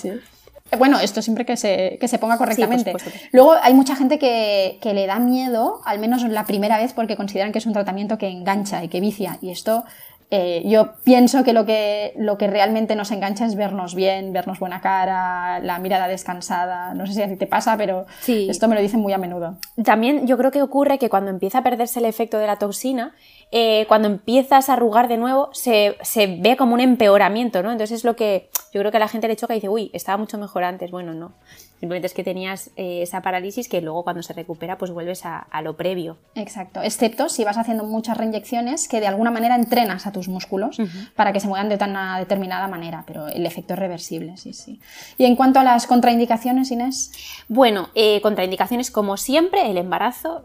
Bueno, 0.77 0.99
esto 0.99 1.21
siempre 1.21 1.45
que 1.45 1.57
se, 1.57 1.97
que 1.99 2.07
se 2.07 2.17
ponga 2.17 2.37
correctamente. 2.37 2.93
Luego 3.31 3.53
hay 3.61 3.73
mucha 3.73 3.95
gente 3.95 4.19
que, 4.19 4.79
que, 4.81 4.93
le 4.93 5.05
da 5.05 5.19
miedo, 5.19 5.81
al 5.85 5.99
menos 5.99 6.23
la 6.23 6.45
primera 6.45 6.77
vez, 6.77 6.93
porque 6.93 7.17
consideran 7.17 7.51
que 7.51 7.59
es 7.59 7.65
un 7.65 7.73
tratamiento 7.73 8.17
que 8.17 8.29
engancha 8.29 8.83
y 8.83 8.87
que 8.87 9.01
vicia. 9.01 9.37
Y 9.41 9.51
esto 9.51 9.83
eh, 10.33 10.63
yo 10.65 10.93
pienso 11.03 11.43
que 11.43 11.51
lo, 11.51 11.65
que 11.65 12.13
lo 12.17 12.37
que 12.37 12.47
realmente 12.47 12.95
nos 12.95 13.11
engancha 13.11 13.45
es 13.45 13.55
vernos 13.55 13.95
bien, 13.95 14.31
vernos 14.31 14.59
buena 14.59 14.79
cara, 14.79 15.59
la 15.59 15.77
mirada 15.77 16.07
descansada. 16.07 16.93
No 16.93 17.05
sé 17.05 17.13
si 17.13 17.21
a 17.21 17.27
ti 17.27 17.35
te 17.35 17.47
pasa, 17.47 17.75
pero 17.75 18.05
esto 18.25 18.69
me 18.69 18.75
lo 18.75 18.81
dicen 18.81 19.01
muy 19.01 19.11
a 19.11 19.17
menudo. 19.17 19.57
También 19.83 20.25
yo 20.27 20.37
creo 20.37 20.51
que 20.51 20.61
ocurre 20.61 20.99
que 20.99 21.09
cuando 21.09 21.31
empieza 21.31 21.57
a 21.57 21.63
perderse 21.63 21.99
el 21.99 22.05
efecto 22.05 22.37
de 22.37 22.47
la 22.47 22.55
toxina, 22.55 23.13
eh, 23.51 23.85
cuando 23.87 24.07
empiezas 24.07 24.69
a 24.69 24.73
arrugar 24.73 25.07
de 25.07 25.17
nuevo, 25.17 25.49
se, 25.53 25.97
se, 26.01 26.27
ve 26.39 26.55
como 26.55 26.73
un 26.73 26.79
empeoramiento, 26.79 27.61
¿no? 27.61 27.71
Entonces 27.71 27.99
es 27.99 28.03
lo 28.05 28.15
que 28.15 28.49
yo 28.73 28.79
creo 28.79 28.91
que 28.91 28.97
a 28.97 29.01
la 29.01 29.09
gente 29.09 29.27
le 29.27 29.35
choca 29.35 29.53
y 29.53 29.57
dice, 29.57 29.67
uy, 29.67 29.91
estaba 29.93 30.17
mucho 30.17 30.37
mejor 30.37 30.63
antes. 30.63 30.91
Bueno, 30.91 31.13
no. 31.13 31.33
Simplemente 31.81 32.05
es 32.05 32.13
que 32.13 32.23
tenías 32.23 32.69
eh, 32.75 33.01
esa 33.01 33.23
parálisis 33.23 33.67
que 33.67 33.81
luego 33.81 34.03
cuando 34.03 34.21
se 34.21 34.33
recupera 34.33 34.77
pues 34.77 34.91
vuelves 34.91 35.25
a, 35.25 35.47
lo 35.63 35.75
previo. 35.77 36.17
Exacto, 36.35 36.79
excepto 36.83 37.27
si 37.27 37.43
vas 37.43 37.57
haciendo 37.57 37.85
muchas 37.85 38.17
reinyecciones 38.17 38.87
que 38.87 38.99
de 38.99 39.07
alguna 39.07 39.31
manera 39.31 39.55
entrenas 39.55 40.05
a 40.05 40.11
tus 40.11 40.27
músculos 40.27 40.77
para 41.15 41.33
que 41.33 41.39
se 41.39 41.47
muevan 41.47 41.69
de 41.69 41.83
una 41.83 42.19
determinada 42.19 42.67
manera, 42.67 43.03
pero 43.07 43.27
el 43.29 43.47
efecto 43.47 43.73
es 43.73 43.79
reversible, 43.79 44.37
sí, 44.37 44.53
sí. 44.53 44.79
Y 45.17 45.25
en 45.25 45.35
cuanto 45.35 45.59
a 45.59 45.63
las 45.63 45.87
contraindicaciones, 45.87 46.69
Inés. 46.69 47.13
Bueno, 47.47 47.89
eh, 47.95 48.21
contraindicaciones 48.21 48.91
como 48.91 49.17
siempre, 49.17 49.71
el 49.71 49.77
embarazo, 49.77 50.43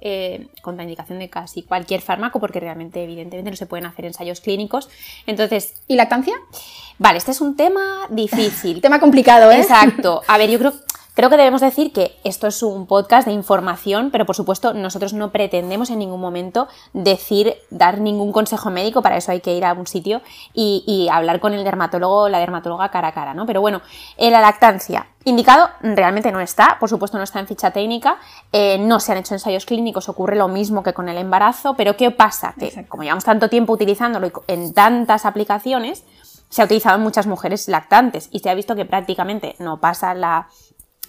contraindicación 0.62 1.18
de 1.18 1.28
casi 1.28 1.62
cualquier 1.62 2.00
fármaco 2.00 2.40
porque 2.40 2.60
realmente 2.60 2.95
evidentemente 3.04 3.50
no 3.50 3.56
se 3.56 3.66
pueden 3.66 3.86
hacer 3.86 4.04
ensayos 4.04 4.40
clínicos. 4.40 4.88
Entonces... 5.26 5.74
¿Y 5.88 5.96
lactancia? 5.96 6.34
Vale, 6.98 7.18
este 7.18 7.30
es 7.30 7.40
un 7.40 7.56
tema 7.56 8.06
difícil. 8.10 8.80
tema 8.82 9.00
complicado, 9.00 9.50
¿eh? 9.50 9.60
Exacto. 9.60 10.22
A 10.26 10.38
ver, 10.38 10.50
yo 10.50 10.58
creo 10.58 10.74
Creo 11.16 11.30
que 11.30 11.38
debemos 11.38 11.62
decir 11.62 11.94
que 11.94 12.14
esto 12.24 12.46
es 12.46 12.62
un 12.62 12.86
podcast 12.86 13.26
de 13.26 13.32
información, 13.32 14.10
pero 14.10 14.26
por 14.26 14.36
supuesto 14.36 14.74
nosotros 14.74 15.14
no 15.14 15.32
pretendemos 15.32 15.88
en 15.88 15.98
ningún 15.98 16.20
momento 16.20 16.68
decir, 16.92 17.54
dar 17.70 18.00
ningún 18.00 18.32
consejo 18.32 18.68
médico, 18.68 19.00
para 19.00 19.16
eso 19.16 19.32
hay 19.32 19.40
que 19.40 19.56
ir 19.56 19.64
a 19.64 19.72
un 19.72 19.86
sitio 19.86 20.20
y, 20.52 21.08
hablar 21.10 21.40
con 21.40 21.54
el 21.54 21.64
dermatólogo 21.64 22.24
o 22.24 22.28
la 22.28 22.38
dermatóloga 22.38 22.90
cara 22.90 23.08
a 23.08 23.12
cara, 23.12 23.32
¿no? 23.32 23.46
Pero 23.46 23.62
bueno, 23.62 23.80
en 24.18 24.30
la 24.30 24.42
lactancia, 24.42 25.06
Indicado 25.24 25.70
realmente 25.80 26.30
no 26.30 26.40
está, 26.40 26.76
por 26.78 26.90
supuesto 26.90 27.16
no 27.16 27.24
está 27.24 27.40
en 27.40 27.46
ficha 27.46 27.70
técnica, 27.70 28.18
eh, 28.52 28.76
no 28.78 29.00
se 29.00 29.12
han 29.12 29.18
hecho 29.18 29.32
ensayos 29.32 29.64
clínicos, 29.64 30.10
ocurre 30.10 30.36
lo 30.36 30.48
mismo 30.48 30.82
que 30.82 30.92
con 30.92 31.08
el 31.08 31.16
embarazo, 31.16 31.74
pero 31.74 31.96
¿qué 31.96 32.10
pasa? 32.10 32.54
Que 32.58 32.84
como 32.88 33.04
llevamos 33.04 33.24
tanto 33.24 33.48
tiempo 33.48 33.72
utilizándolo 33.72 34.30
en 34.48 34.74
tantas 34.74 35.24
aplicaciones, 35.24 36.04
se 36.48 36.62
ha 36.62 36.64
utilizado 36.64 36.96
en 36.96 37.02
muchas 37.02 37.26
mujeres 37.26 37.68
lactantes 37.68 38.28
y 38.30 38.38
se 38.38 38.50
ha 38.50 38.54
visto 38.54 38.76
que 38.76 38.84
prácticamente 38.84 39.56
no 39.58 39.80
pasa 39.80 40.14
la 40.14 40.48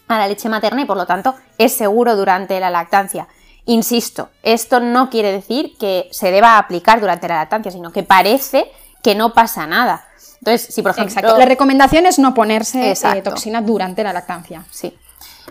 a 0.07 0.17
la 0.17 0.27
leche 0.27 0.49
materna 0.49 0.81
y 0.81 0.85
por 0.85 0.97
lo 0.97 1.05
tanto 1.05 1.35
es 1.57 1.73
seguro 1.73 2.15
durante 2.15 2.59
la 2.59 2.69
lactancia. 2.69 3.27
Insisto, 3.65 4.29
esto 4.43 4.79
no 4.79 5.09
quiere 5.09 5.31
decir 5.31 5.75
que 5.77 6.07
se 6.11 6.31
deba 6.31 6.57
aplicar 6.57 7.01
durante 7.01 7.27
la 7.27 7.35
lactancia, 7.35 7.71
sino 7.71 7.91
que 7.91 8.03
parece 8.03 8.71
que 9.03 9.13
no 9.13 9.33
pasa 9.33 9.67
nada. 9.67 10.07
Entonces, 10.39 10.73
si 10.73 10.81
por 10.81 10.91
ejemplo... 10.91 11.37
La 11.37 11.45
recomendación 11.45 12.05
es 12.05 12.19
no 12.19 12.33
ponerse 12.33 12.91
eh, 12.91 13.21
toxina 13.21 13.61
durante 13.61 14.03
la 14.03 14.13
lactancia. 14.13 14.63
Sí. 14.71 14.97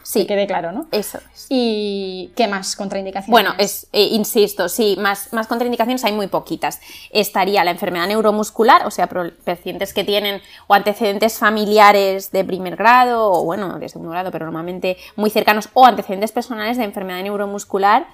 Sí. 0.02 0.20
Que 0.20 0.26
quede 0.28 0.46
claro, 0.46 0.72
¿no? 0.72 0.86
Eso 0.92 1.18
es. 1.18 1.46
¿Y 1.48 2.30
qué 2.36 2.48
más 2.48 2.76
contraindicaciones? 2.76 3.30
Bueno, 3.30 3.54
es, 3.58 3.88
eh, 3.92 4.04
insisto, 4.12 4.68
sí, 4.68 4.96
más, 5.00 5.32
más 5.32 5.46
contraindicaciones 5.46 6.04
hay 6.04 6.12
muy 6.12 6.28
poquitas. 6.28 6.80
Estaría 7.10 7.64
la 7.64 7.70
enfermedad 7.72 8.06
neuromuscular, 8.06 8.86
o 8.86 8.90
sea, 8.90 9.08
pacientes 9.44 9.92
que 9.92 10.04
tienen 10.04 10.40
o 10.66 10.74
antecedentes 10.74 11.38
familiares 11.38 12.30
de 12.30 12.44
primer 12.44 12.76
grado, 12.76 13.32
o 13.32 13.44
bueno, 13.44 13.78
de 13.78 13.88
segundo 13.88 14.12
grado, 14.12 14.30
pero 14.30 14.46
normalmente 14.46 14.96
muy 15.16 15.30
cercanos, 15.30 15.68
o 15.74 15.86
antecedentes 15.86 16.32
personales 16.32 16.76
de 16.76 16.84
enfermedad 16.84 17.22
neuromuscular, 17.22 18.06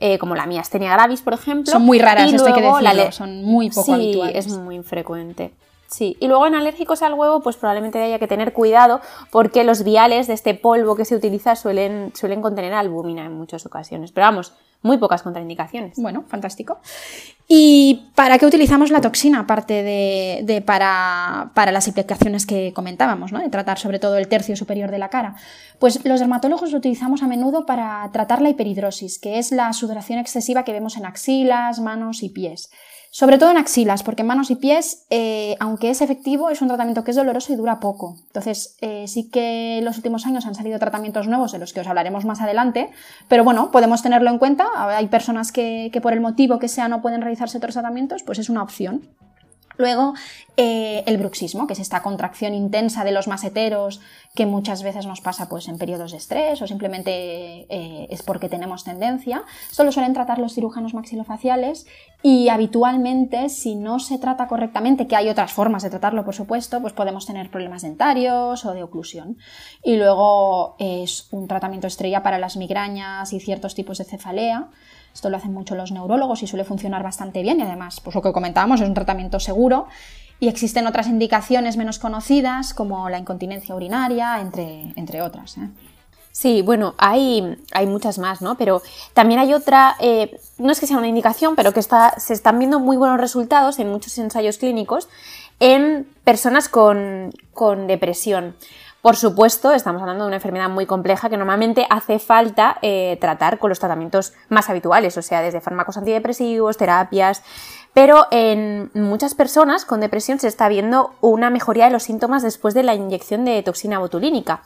eh, 0.00 0.18
como 0.18 0.34
la 0.36 0.46
miastenia 0.46 0.92
gravis, 0.92 1.22
por 1.22 1.34
ejemplo. 1.34 1.72
Son 1.72 1.82
muy 1.82 1.98
raras, 1.98 2.30
Y 2.30 2.34
esto 2.34 2.46
hay 2.46 2.54
que 2.54 2.60
la 2.60 2.94
decirlo, 2.94 3.12
son 3.12 3.44
muy 3.44 3.70
poco 3.70 3.86
sí, 3.86 3.92
habituales. 3.92 4.46
es 4.46 4.52
muy 4.52 4.76
infrecuente. 4.76 5.52
Sí, 5.88 6.18
y 6.20 6.28
luego 6.28 6.46
en 6.46 6.54
alérgicos 6.54 7.00
al 7.02 7.14
huevo, 7.14 7.40
pues 7.40 7.56
probablemente 7.56 7.98
haya 8.02 8.18
que 8.18 8.28
tener 8.28 8.52
cuidado 8.52 9.00
porque 9.30 9.64
los 9.64 9.84
viales 9.84 10.26
de 10.26 10.34
este 10.34 10.52
polvo 10.52 10.96
que 10.96 11.06
se 11.06 11.16
utiliza 11.16 11.56
suelen, 11.56 12.12
suelen 12.14 12.42
contener 12.42 12.74
albúmina 12.74 13.24
en 13.24 13.32
muchas 13.32 13.64
ocasiones. 13.64 14.12
Pero 14.12 14.26
vamos, 14.26 14.52
muy 14.82 14.98
pocas 14.98 15.22
contraindicaciones. 15.22 15.98
Bueno, 15.98 16.24
fantástico. 16.28 16.78
¿Y 17.48 18.10
para 18.14 18.38
qué 18.38 18.44
utilizamos 18.44 18.90
la 18.90 19.00
toxina? 19.00 19.40
Aparte 19.40 19.82
de, 19.82 20.62
para, 20.66 21.52
para 21.54 21.72
las 21.72 21.88
implicaciones 21.88 22.44
que 22.44 22.72
comentábamos, 22.74 23.32
¿no? 23.32 23.40
de 23.40 23.48
tratar 23.48 23.78
sobre 23.78 23.98
todo 23.98 24.18
el 24.18 24.28
tercio 24.28 24.56
superior 24.56 24.90
de 24.90 24.98
la 24.98 25.08
cara. 25.08 25.36
Pues 25.78 26.04
los 26.04 26.20
dermatólogos 26.20 26.70
lo 26.70 26.78
utilizamos 26.78 27.22
a 27.22 27.26
menudo 27.26 27.64
para 27.64 28.08
tratar 28.12 28.42
la 28.42 28.50
hiperhidrosis, 28.50 29.18
que 29.18 29.38
es 29.38 29.52
la 29.52 29.72
sudoración 29.72 30.18
excesiva 30.18 30.64
que 30.64 30.72
vemos 30.72 30.98
en 30.98 31.06
axilas, 31.06 31.80
manos 31.80 32.22
y 32.22 32.28
pies. 32.28 32.70
Sobre 33.10 33.38
todo 33.38 33.50
en 33.50 33.56
axilas, 33.56 34.02
porque 34.02 34.22
en 34.22 34.28
manos 34.28 34.50
y 34.50 34.56
pies, 34.56 35.06
eh, 35.10 35.56
aunque 35.60 35.90
es 35.90 36.02
efectivo, 36.02 36.50
es 36.50 36.60
un 36.60 36.68
tratamiento 36.68 37.04
que 37.04 37.10
es 37.10 37.16
doloroso 37.16 37.52
y 37.52 37.56
dura 37.56 37.80
poco. 37.80 38.16
Entonces, 38.26 38.76
eh, 38.80 39.06
sí 39.08 39.30
que 39.30 39.78
en 39.78 39.84
los 39.84 39.96
últimos 39.96 40.26
años 40.26 40.46
han 40.46 40.54
salido 40.54 40.78
tratamientos 40.78 41.26
nuevos 41.26 41.52
de 41.52 41.58
los 41.58 41.72
que 41.72 41.80
os 41.80 41.86
hablaremos 41.86 42.24
más 42.24 42.40
adelante, 42.40 42.90
pero 43.28 43.44
bueno, 43.44 43.70
podemos 43.70 44.02
tenerlo 44.02 44.30
en 44.30 44.38
cuenta. 44.38 44.68
Hay 44.76 45.06
personas 45.08 45.52
que, 45.52 45.90
que 45.92 46.00
por 46.00 46.12
el 46.12 46.20
motivo 46.20 46.58
que 46.58 46.68
sea 46.68 46.88
no 46.88 47.02
pueden 47.02 47.22
realizarse 47.22 47.58
otros 47.58 47.74
tratamientos, 47.74 48.22
pues 48.22 48.38
es 48.38 48.50
una 48.50 48.62
opción. 48.62 49.02
Luego, 49.78 50.14
eh, 50.56 51.04
el 51.06 51.18
bruxismo, 51.18 51.68
que 51.68 51.74
es 51.74 51.78
esta 51.78 52.02
contracción 52.02 52.52
intensa 52.52 53.04
de 53.04 53.12
los 53.12 53.28
maseteros 53.28 54.00
que 54.34 54.44
muchas 54.44 54.82
veces 54.82 55.06
nos 55.06 55.20
pasa 55.20 55.48
pues, 55.48 55.68
en 55.68 55.78
periodos 55.78 56.10
de 56.10 56.18
estrés 56.18 56.60
o 56.60 56.66
simplemente 56.66 57.10
eh, 57.68 58.08
es 58.10 58.24
porque 58.24 58.48
tenemos 58.48 58.82
tendencia. 58.82 59.44
Esto 59.70 59.84
lo 59.84 59.92
suelen 59.92 60.14
tratar 60.14 60.40
los 60.40 60.54
cirujanos 60.54 60.94
maxilofaciales 60.94 61.86
y 62.24 62.48
habitualmente, 62.48 63.50
si 63.50 63.76
no 63.76 64.00
se 64.00 64.18
trata 64.18 64.48
correctamente, 64.48 65.06
que 65.06 65.14
hay 65.14 65.28
otras 65.28 65.52
formas 65.52 65.84
de 65.84 65.90
tratarlo, 65.90 66.24
por 66.24 66.34
supuesto, 66.34 66.80
pues 66.80 66.92
podemos 66.92 67.24
tener 67.24 67.48
problemas 67.48 67.82
dentarios 67.82 68.64
o 68.64 68.72
de 68.72 68.82
oclusión. 68.82 69.38
Y 69.84 69.96
luego 69.96 70.74
es 70.80 71.28
un 71.30 71.46
tratamiento 71.46 71.86
estrella 71.86 72.24
para 72.24 72.40
las 72.40 72.56
migrañas 72.56 73.32
y 73.32 73.38
ciertos 73.38 73.76
tipos 73.76 73.98
de 73.98 74.04
cefalea. 74.04 74.70
Esto 75.18 75.30
lo 75.30 75.36
hacen 75.36 75.52
mucho 75.52 75.74
los 75.74 75.90
neurólogos 75.90 76.44
y 76.44 76.46
suele 76.46 76.62
funcionar 76.62 77.02
bastante 77.02 77.42
bien 77.42 77.58
y 77.58 77.62
además, 77.62 78.00
pues 78.00 78.14
lo 78.14 78.22
que 78.22 78.30
comentábamos, 78.30 78.80
es 78.80 78.86
un 78.86 78.94
tratamiento 78.94 79.40
seguro. 79.40 79.88
Y 80.38 80.46
existen 80.46 80.86
otras 80.86 81.08
indicaciones 81.08 81.76
menos 81.76 81.98
conocidas 81.98 82.72
como 82.72 83.08
la 83.08 83.18
incontinencia 83.18 83.74
urinaria, 83.74 84.40
entre, 84.40 84.92
entre 84.94 85.20
otras. 85.20 85.58
¿eh? 85.58 85.70
Sí, 86.30 86.62
bueno, 86.62 86.94
hay, 86.98 87.58
hay 87.72 87.86
muchas 87.88 88.20
más, 88.20 88.42
¿no? 88.42 88.54
Pero 88.54 88.80
también 89.12 89.40
hay 89.40 89.54
otra, 89.54 89.96
eh, 89.98 90.38
no 90.56 90.70
es 90.70 90.78
que 90.78 90.86
sea 90.86 90.98
una 90.98 91.08
indicación, 91.08 91.56
pero 91.56 91.72
que 91.72 91.80
está, 91.80 92.14
se 92.20 92.32
están 92.32 92.60
viendo 92.60 92.78
muy 92.78 92.96
buenos 92.96 93.18
resultados 93.18 93.80
en 93.80 93.90
muchos 93.90 94.16
ensayos 94.18 94.58
clínicos 94.58 95.08
en 95.58 96.06
personas 96.22 96.68
con, 96.68 97.32
con 97.52 97.88
depresión. 97.88 98.54
Por 99.00 99.14
supuesto, 99.14 99.72
estamos 99.72 100.02
hablando 100.02 100.24
de 100.24 100.28
una 100.28 100.36
enfermedad 100.36 100.68
muy 100.68 100.84
compleja 100.84 101.30
que 101.30 101.36
normalmente 101.36 101.86
hace 101.88 102.18
falta 102.18 102.78
eh, 102.82 103.16
tratar 103.20 103.58
con 103.58 103.68
los 103.68 103.78
tratamientos 103.78 104.32
más 104.48 104.68
habituales, 104.68 105.16
o 105.16 105.22
sea, 105.22 105.40
desde 105.40 105.60
fármacos 105.60 105.96
antidepresivos, 105.96 106.76
terapias, 106.76 107.44
pero 107.94 108.26
en 108.32 108.90
muchas 108.94 109.34
personas 109.34 109.84
con 109.84 110.00
depresión 110.00 110.40
se 110.40 110.48
está 110.48 110.68
viendo 110.68 111.14
una 111.20 111.48
mejoría 111.48 111.84
de 111.84 111.92
los 111.92 112.02
síntomas 112.02 112.42
después 112.42 112.74
de 112.74 112.82
la 112.82 112.94
inyección 112.94 113.44
de 113.44 113.62
toxina 113.62 114.00
botulínica. 114.00 114.62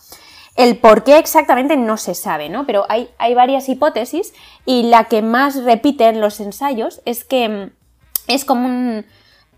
El 0.56 0.78
por 0.78 1.04
qué 1.04 1.18
exactamente 1.18 1.76
no 1.76 1.98
se 1.98 2.14
sabe, 2.14 2.48
¿no? 2.48 2.66
Pero 2.66 2.84
hay, 2.88 3.10
hay 3.18 3.34
varias 3.34 3.68
hipótesis 3.68 4.32
y 4.64 4.84
la 4.84 5.04
que 5.04 5.22
más 5.22 5.62
repiten 5.62 6.20
los 6.20 6.40
ensayos 6.40 7.02
es 7.04 7.24
que 7.24 7.48
mm, 7.48 7.70
es 8.28 8.44
como 8.44 8.66
un, 8.66 9.06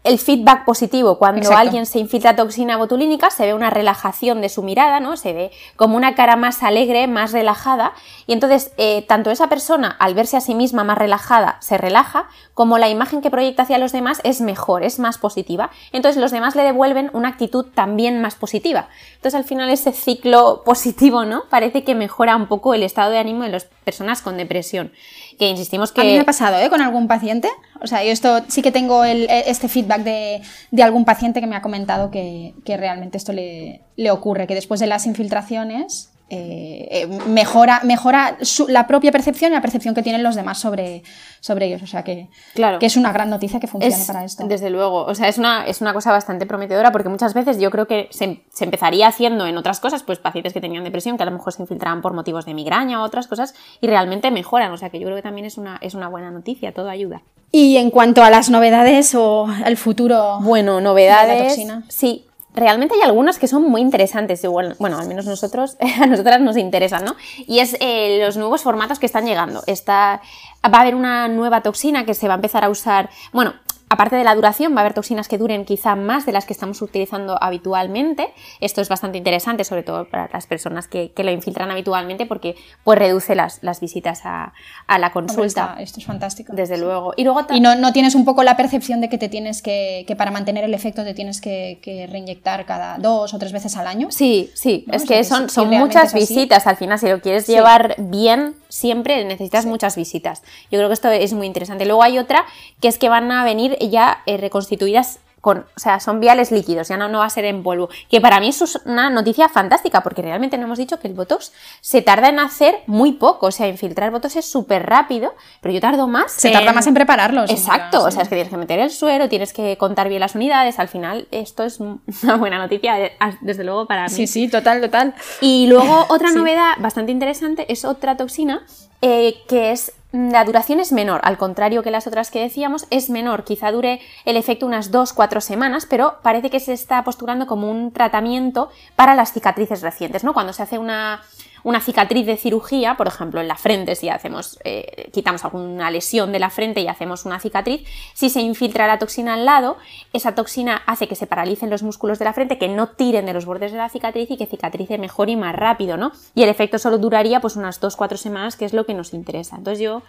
el 0.04 0.18
feedback 0.18 0.66
positivo. 0.66 1.18
Cuando 1.18 1.40
Exacto. 1.40 1.58
alguien 1.58 1.86
se 1.86 1.98
infiltra 1.98 2.36
toxina 2.36 2.76
botulínica, 2.76 3.30
se 3.30 3.46
ve 3.46 3.54
una 3.54 3.70
relajación 3.70 4.42
de 4.42 4.50
su 4.50 4.62
mirada, 4.62 5.00
¿no? 5.00 5.16
Se 5.16 5.32
ve 5.32 5.50
como 5.76 5.96
una 5.96 6.14
cara 6.14 6.36
más 6.36 6.62
alegre, 6.62 7.06
más 7.08 7.32
relajada. 7.32 7.94
Y 8.26 8.34
entonces, 8.34 8.72
eh, 8.76 9.02
tanto 9.08 9.30
esa 9.30 9.48
persona, 9.48 9.96
al 9.98 10.14
verse 10.14 10.36
a 10.36 10.42
sí 10.42 10.54
misma 10.54 10.84
más 10.84 10.98
relajada, 10.98 11.56
se 11.60 11.78
relaja, 11.78 12.28
como 12.52 12.76
la 12.76 12.90
imagen 12.90 13.22
que 13.22 13.30
proyecta 13.30 13.62
hacia 13.62 13.78
los 13.78 13.92
demás 13.92 14.20
es 14.24 14.42
mejor, 14.42 14.84
es 14.84 14.98
más 14.98 15.16
positiva. 15.16 15.70
Entonces, 15.90 16.20
los 16.20 16.30
demás 16.30 16.54
le 16.54 16.62
devuelven 16.62 17.08
una 17.14 17.30
actitud 17.30 17.64
también 17.74 18.20
más 18.20 18.34
positiva. 18.34 18.88
Entonces, 19.16 19.34
al 19.34 19.44
final, 19.44 19.70
ese 19.70 19.92
ciclo 19.92 20.62
positivo, 20.66 21.24
¿no? 21.24 21.44
Parece 21.48 21.82
que 21.82 21.94
mejora 21.94 22.36
un 22.36 22.46
poco 22.46 22.74
el 22.74 22.82
estado 22.82 23.10
de 23.10 23.18
ánimo 23.18 23.44
de 23.44 23.48
las 23.48 23.64
personas 23.64 24.20
con 24.20 24.36
depresión. 24.36 24.92
Que 25.38 25.48
insistimos 25.48 25.92
que. 25.92 26.00
A 26.00 26.04
mí 26.04 26.12
me 26.12 26.20
ha 26.20 26.24
pasado 26.24 26.58
¿eh? 26.58 26.68
con 26.70 26.80
algún 26.80 27.08
paciente. 27.08 27.48
O 27.80 27.86
sea, 27.86 28.02
yo 28.04 28.10
esto 28.12 28.40
sí 28.48 28.62
que 28.62 28.72
tengo 28.72 29.04
el- 29.04 29.26
este 29.28 29.68
feedback 29.68 30.02
de, 30.02 30.42
de 30.70 30.82
algún 30.82 31.04
paciente 31.04 31.40
que 31.40 31.46
me 31.46 31.56
ha 31.56 31.62
comentado 31.62 32.10
que, 32.10 32.54
que 32.64 32.76
realmente 32.76 33.18
esto 33.18 33.32
le, 33.32 33.82
le 33.96 34.10
ocurre, 34.10 34.46
que 34.46 34.54
después 34.54 34.80
de 34.80 34.86
las 34.86 35.06
infiltraciones 35.06 36.10
eh, 36.30 36.88
eh, 36.90 37.06
mejora, 37.28 37.80
mejora 37.84 38.38
su- 38.40 38.66
la 38.68 38.86
propia 38.86 39.12
percepción 39.12 39.52
y 39.52 39.54
la 39.54 39.60
percepción 39.60 39.94
que 39.94 40.02
tienen 40.02 40.22
los 40.22 40.34
demás 40.34 40.58
sobre, 40.58 41.02
sobre 41.40 41.66
ellos. 41.66 41.82
O 41.82 41.86
sea, 41.86 42.02
que, 42.02 42.28
Claro. 42.54 42.78
que 42.78 42.86
es 42.86 42.96
una 42.96 43.12
gran 43.12 43.28
noticia 43.30 43.60
que 43.60 43.66
funcione 43.66 43.94
Es, 43.94 44.06
para 44.06 44.24
esto. 44.24 44.44
Desde 44.46 44.70
luego, 44.70 45.04
o 45.04 45.14
sea, 45.14 45.28
es 45.28 45.36
una, 45.38 45.66
es 45.66 45.80
una 45.82 45.92
cosa 45.92 46.10
bastante 46.12 46.46
prometedora 46.46 46.92
porque 46.92 47.08
muchas 47.10 47.34
veces 47.34 47.58
yo 47.60 47.70
creo 47.70 47.86
que 47.86 48.08
se, 48.10 48.42
se 48.52 48.64
empezaría 48.64 49.06
haciendo 49.08 49.46
en 49.46 49.56
otras 49.58 49.80
cosas, 49.80 50.02
pues 50.02 50.18
pacientes 50.18 50.52
que 50.54 50.60
tenían 50.60 50.82
depresión, 50.84 51.16
que 51.16 51.22
a 51.22 51.26
lo 51.26 51.32
mejor 51.32 51.52
se 51.52 51.62
infiltraban 51.62 52.00
por 52.00 52.14
motivos 52.14 52.46
de 52.46 52.54
migraña 52.54 53.00
o 53.02 53.04
otras 53.04 53.26
cosas 53.26 53.54
y 53.80 53.86
realmente 53.86 54.30
mejoran, 54.30 54.72
o 54.72 54.76
sea 54.78 54.90
que 54.90 54.98
yo 54.98 55.04
creo 55.04 55.16
que 55.16 55.22
también 55.22 55.46
es 55.46 55.58
una, 55.58 55.78
es 55.82 55.94
una 55.94 56.08
buena 56.08 56.30
noticia, 56.30 56.72
todo 56.72 56.88
ayuda. 56.88 57.22
Y 57.52 57.76
en 57.76 57.90
cuanto 57.90 58.24
a 58.24 58.30
las 58.30 58.50
novedades 58.50 59.14
o 59.14 59.46
al 59.46 59.76
futuro. 59.76 60.38
Bueno, 60.40 60.76
de 60.76 60.80
la 60.82 60.88
novedades. 60.88 61.48
toxina. 61.48 61.84
Sí, 61.88 62.24
realmente 62.54 62.94
hay 62.94 63.02
algunas 63.02 63.38
que 63.38 63.48
son 63.48 63.62
muy 63.62 63.80
interesantes. 63.80 64.42
Igual, 64.44 64.76
bueno, 64.78 64.98
al 64.98 65.08
menos 65.08 65.26
nosotros, 65.26 65.76
a 66.00 66.06
nosotras 66.06 66.40
nos 66.40 66.56
interesan, 66.56 67.04
¿no? 67.04 67.16
Y 67.46 67.58
es 67.58 67.76
eh, 67.80 68.20
los 68.24 68.36
nuevos 68.36 68.62
formatos 68.62 68.98
que 68.98 69.06
están 69.06 69.26
llegando. 69.26 69.62
Está, 69.66 70.22
va 70.64 70.78
a 70.78 70.80
haber 70.80 70.94
una 70.94 71.28
nueva 71.28 71.62
toxina 71.62 72.06
que 72.06 72.14
se 72.14 72.28
va 72.28 72.34
a 72.34 72.36
empezar 72.36 72.64
a 72.64 72.70
usar. 72.70 73.10
Bueno, 73.32 73.54
aparte 73.88 74.16
de 74.16 74.24
la 74.24 74.34
duración, 74.34 74.72
va 74.74 74.78
a 74.78 74.80
haber 74.80 74.94
toxinas 74.94 75.28
que 75.28 75.38
duren 75.38 75.64
quizá 75.64 75.94
más 75.96 76.26
de 76.26 76.32
las 76.32 76.44
que 76.46 76.52
estamos 76.52 76.80
utilizando 76.82 77.36
habitualmente. 77.42 78.28
Esto 78.60 78.80
es 78.80 78.88
bastante 78.88 79.18
interesante, 79.18 79.64
sobre 79.64 79.82
todo 79.82 80.06
para 80.06 80.28
las 80.32 80.46
personas 80.46 80.88
que, 80.88 81.12
que 81.12 81.24
lo 81.24 81.30
infiltran 81.30 81.70
habitualmente, 81.70 82.26
porque 82.26 82.56
pues 82.82 82.98
reduce 82.98 83.34
las, 83.34 83.58
las 83.62 83.80
visitas 83.80 84.22
a, 84.24 84.52
a 84.86 84.98
la 84.98 85.12
consulta. 85.12 85.44
está- 85.70 85.82
esto 85.82 86.00
es 86.00 86.06
fantástico. 86.06 86.52
Desde 86.54 86.78
luego. 86.78 87.12
Y 87.16 87.24
luego 87.24 87.42
Y 87.50 87.60
no, 87.60 87.74
no 87.76 87.92
tienes 87.92 88.14
un 88.14 88.24
poco 88.24 88.42
la 88.42 88.56
percepción 88.56 89.00
de 89.00 89.08
que 89.08 89.18
te 89.18 89.28
tienes 89.28 89.62
que, 89.62 90.04
que 90.06 90.16
para 90.16 90.30
mantener 90.30 90.64
el 90.64 90.74
efecto 90.74 91.04
te 91.04 91.14
tienes 91.14 91.40
que, 91.40 91.78
que 91.82 92.06
reinyectar 92.06 92.66
cada 92.66 92.98
dos 92.98 93.34
o 93.34 93.38
tres 93.38 93.52
veces 93.52 93.76
al 93.76 93.86
año. 93.86 94.08
Sí, 94.10 94.50
sí, 94.54 94.84
¿no? 94.86 94.94
es 94.94 95.02
O 95.02 95.06
sea, 95.06 95.16
que 95.18 95.24
son, 95.24 95.48
son 95.50 95.68
muchas 95.70 96.14
visitas. 96.14 96.66
Al 96.66 96.76
final, 96.76 96.98
si 96.98 97.08
lo 97.08 97.20
quieres 97.20 97.46
Sí. 97.46 97.52
llevar 97.52 97.94
bien, 97.98 98.54
siempre 98.68 99.24
necesitas 99.24 99.66
muchas 99.66 99.96
visitas. 99.96 100.42
Yo 100.70 100.78
creo 100.78 100.88
que 100.88 100.94
esto 100.94 101.10
es 101.10 101.32
muy 101.32 101.46
interesante. 101.46 101.84
Luego 101.84 102.02
hay 102.02 102.18
otra 102.18 102.44
que 102.80 102.88
es 102.88 102.98
que 102.98 103.08
van 103.08 103.30
a 103.30 103.44
venir 103.44 103.73
ya 103.80 104.22
eh, 104.26 104.36
reconstituidas 104.36 105.20
con, 105.44 105.58
o 105.58 105.78
sea, 105.78 106.00
son 106.00 106.20
viales 106.20 106.50
líquidos, 106.50 106.88
ya 106.88 106.96
no, 106.96 107.06
no 107.10 107.18
va 107.18 107.26
a 107.26 107.30
ser 107.30 107.44
en 107.44 107.62
polvo. 107.62 107.90
Que 108.08 108.18
para 108.18 108.40
mí 108.40 108.48
eso 108.48 108.64
es 108.64 108.80
una 108.86 109.10
noticia 109.10 109.50
fantástica, 109.50 110.02
porque 110.02 110.22
realmente 110.22 110.56
no 110.56 110.64
hemos 110.64 110.78
dicho 110.78 110.98
que 110.98 111.06
el 111.06 111.12
Botox 111.12 111.52
se 111.82 112.00
tarda 112.00 112.30
en 112.30 112.38
hacer 112.38 112.76
muy 112.86 113.12
poco. 113.12 113.48
O 113.48 113.50
sea, 113.50 113.68
infiltrar 113.68 114.10
Botox 114.10 114.36
es 114.36 114.50
súper 114.50 114.86
rápido, 114.86 115.34
pero 115.60 115.74
yo 115.74 115.82
tardo 115.82 116.08
más. 116.08 116.32
Se 116.32 116.50
tarda 116.50 116.72
más 116.72 116.86
en 116.86 116.94
prepararlos. 116.94 117.50
Exacto, 117.50 118.00
sí. 118.00 118.06
o 118.06 118.10
sea, 118.10 118.22
es 118.22 118.30
que 118.30 118.36
tienes 118.36 118.50
que 118.50 118.56
meter 118.56 118.78
el 118.78 118.90
suero, 118.90 119.28
tienes 119.28 119.52
que 119.52 119.76
contar 119.76 120.08
bien 120.08 120.20
las 120.20 120.34
unidades. 120.34 120.78
Al 120.78 120.88
final, 120.88 121.28
esto 121.30 121.62
es 121.64 121.78
una 122.22 122.36
buena 122.38 122.56
noticia, 122.56 122.98
eh, 122.98 123.12
desde 123.42 123.64
luego, 123.64 123.84
para 123.86 124.04
mí. 124.04 124.08
Sí, 124.08 124.26
sí, 124.26 124.48
total, 124.48 124.80
total. 124.80 125.14
Y 125.42 125.66
luego 125.66 126.06
otra 126.08 126.30
novedad 126.34 126.72
bastante 126.78 127.12
interesante 127.12 127.70
es 127.70 127.84
otra 127.84 128.16
toxina 128.16 128.64
eh, 129.02 129.34
que 129.48 129.72
es 129.72 129.92
la 130.14 130.44
duración 130.44 130.78
es 130.78 130.92
menor, 130.92 131.20
al 131.24 131.38
contrario 131.38 131.82
que 131.82 131.90
las 131.90 132.06
otras 132.06 132.30
que 132.30 132.40
decíamos, 132.40 132.86
es 132.90 133.10
menor, 133.10 133.42
quizá 133.42 133.72
dure 133.72 134.00
el 134.24 134.36
efecto 134.36 134.64
unas 134.64 134.92
2-4 134.92 135.40
semanas, 135.40 135.86
pero 135.90 136.18
parece 136.22 136.50
que 136.50 136.60
se 136.60 136.72
está 136.72 137.02
postulando 137.02 137.48
como 137.48 137.68
un 137.68 137.90
tratamiento 137.90 138.70
para 138.94 139.16
las 139.16 139.32
cicatrices 139.32 139.82
recientes, 139.82 140.22
¿no? 140.22 140.32
Cuando 140.32 140.52
se 140.52 140.62
hace 140.62 140.78
una, 140.78 141.20
una 141.64 141.80
cicatriz 141.80 142.26
de 142.26 142.36
cirugía, 142.36 142.96
por 142.96 143.08
ejemplo, 143.08 143.40
en 143.40 143.48
la 143.48 143.56
frente, 143.56 143.96
si 143.96 144.08
hacemos, 144.08 144.58
eh, 144.64 145.10
quitamos 145.12 145.44
alguna 145.44 145.90
lesión 145.90 146.30
de 146.30 146.38
la 146.38 146.50
frente 146.50 146.80
y 146.80 146.88
hacemos 146.88 147.24
una 147.24 147.40
cicatriz, 147.40 147.82
si 148.12 148.30
se 148.30 148.40
infiltra 148.40 148.86
la 148.86 148.98
toxina 148.98 149.34
al 149.34 149.44
lado, 149.44 149.78
esa 150.12 150.34
toxina 150.34 150.82
hace 150.86 151.08
que 151.08 151.16
se 151.16 151.26
paralicen 151.26 151.70
los 151.70 151.82
músculos 151.82 152.18
de 152.18 152.26
la 152.26 152.32
frente, 152.32 152.58
que 152.58 152.68
no 152.68 152.88
tiren 152.88 153.26
de 153.26 153.32
los 153.32 153.46
bordes 153.46 153.72
de 153.72 153.78
la 153.78 153.88
cicatriz 153.88 154.30
y 154.30 154.36
que 154.36 154.46
cicatrice 154.46 154.98
mejor 154.98 155.30
y 155.30 155.36
más 155.36 155.56
rápido, 155.56 155.96
¿no? 155.96 156.12
Y 156.34 156.42
el 156.42 156.48
efecto 156.48 156.78
solo 156.78 156.98
duraría 156.98 157.40
pues 157.40 157.56
unas 157.56 157.80
2-4 157.80 158.16
semanas, 158.16 158.56
que 158.56 158.66
es 158.66 158.74
lo 158.74 158.84
que 158.86 158.94
nos 158.94 159.14
interesa. 159.14 159.56
Entonces 159.56 159.82
yo 159.82 160.02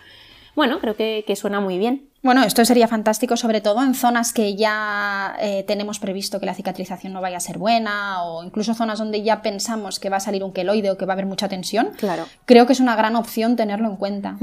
bueno, 0.55 0.79
creo 0.79 0.95
que, 0.95 1.23
suena 1.35 1.59
muy 1.59 1.77
bien. 1.77 2.09
Bueno, 2.23 2.43
esto 2.43 2.65
sería 2.65 2.87
fantástico, 2.87 3.37
sobre 3.37 3.61
todo 3.61 3.83
en 3.83 3.93
zonas 3.93 4.33
que 4.33 4.55
ya 4.55 5.35
eh, 5.39 5.63
tenemos 5.67 5.99
previsto 5.99 6.39
que 6.39 6.45
la 6.47 6.55
cicatrización 6.55 7.13
no 7.13 7.21
vaya 7.21 7.37
a 7.37 7.39
ser 7.39 7.59
buena, 7.59 8.23
o 8.23 8.43
incluso 8.43 8.73
zonas 8.73 8.97
donde 8.97 9.21
ya 9.21 9.41
pensamos 9.41 9.99
que 9.99 10.09
va 10.09 10.17
a 10.17 10.19
salir 10.21 10.43
un 10.43 10.51
queloide 10.51 10.89
o 10.89 10.97
que 10.97 11.05
va 11.05 11.13
a 11.13 11.15
haber 11.15 11.27
mucha 11.27 11.49
tensión. 11.49 11.91
Claro. 11.97 12.25
Creo 12.45 12.65
que 12.65 12.73
es 12.73 12.79
una 12.79 12.95
gran 12.95 13.15
opción 13.15 13.55
tenerlo 13.55 13.87
en 13.87 13.97
cuenta. 13.97 14.37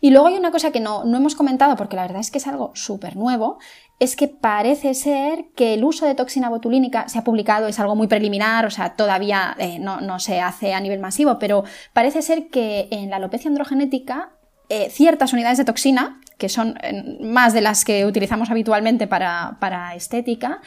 Y 0.00 0.10
luego 0.10 0.26
hay 0.26 0.34
una 0.34 0.50
cosa 0.50 0.72
que 0.72 0.80
no, 0.80 1.04
no 1.04 1.16
hemos 1.16 1.34
comentado, 1.34 1.76
porque 1.76 1.96
la 1.96 2.02
verdad 2.02 2.20
es 2.20 2.30
que 2.30 2.38
es 2.38 2.46
algo 2.46 2.72
súper 2.74 3.16
nuevo, 3.16 3.58
es 4.02 4.16
que 4.16 4.26
parece 4.26 4.94
ser 4.94 5.44
que 5.54 5.74
el 5.74 5.84
uso 5.84 6.06
de 6.06 6.16
toxina 6.16 6.50
botulínica 6.50 7.08
se 7.08 7.20
ha 7.20 7.24
publicado, 7.24 7.68
es 7.68 7.78
algo 7.78 7.94
muy 7.94 8.08
preliminar, 8.08 8.66
o 8.66 8.70
sea, 8.70 8.96
todavía 8.96 9.54
eh, 9.58 9.78
no, 9.78 10.00
no 10.00 10.18
se 10.18 10.40
hace 10.40 10.74
a 10.74 10.80
nivel 10.80 10.98
masivo, 10.98 11.38
pero 11.38 11.62
parece 11.92 12.20
ser 12.20 12.48
que 12.48 12.88
en 12.90 13.10
la 13.10 13.16
alopecia 13.16 13.48
androgenética 13.48 14.32
eh, 14.68 14.90
ciertas 14.90 15.32
unidades 15.32 15.58
de 15.58 15.64
toxina, 15.64 16.20
que 16.38 16.48
son 16.48 16.78
eh, 16.82 17.18
más 17.20 17.52
de 17.52 17.60
las 17.60 17.84
que 17.84 18.06
utilizamos 18.06 18.50
habitualmente 18.50 19.06
para, 19.06 19.94
estética, 19.94 20.60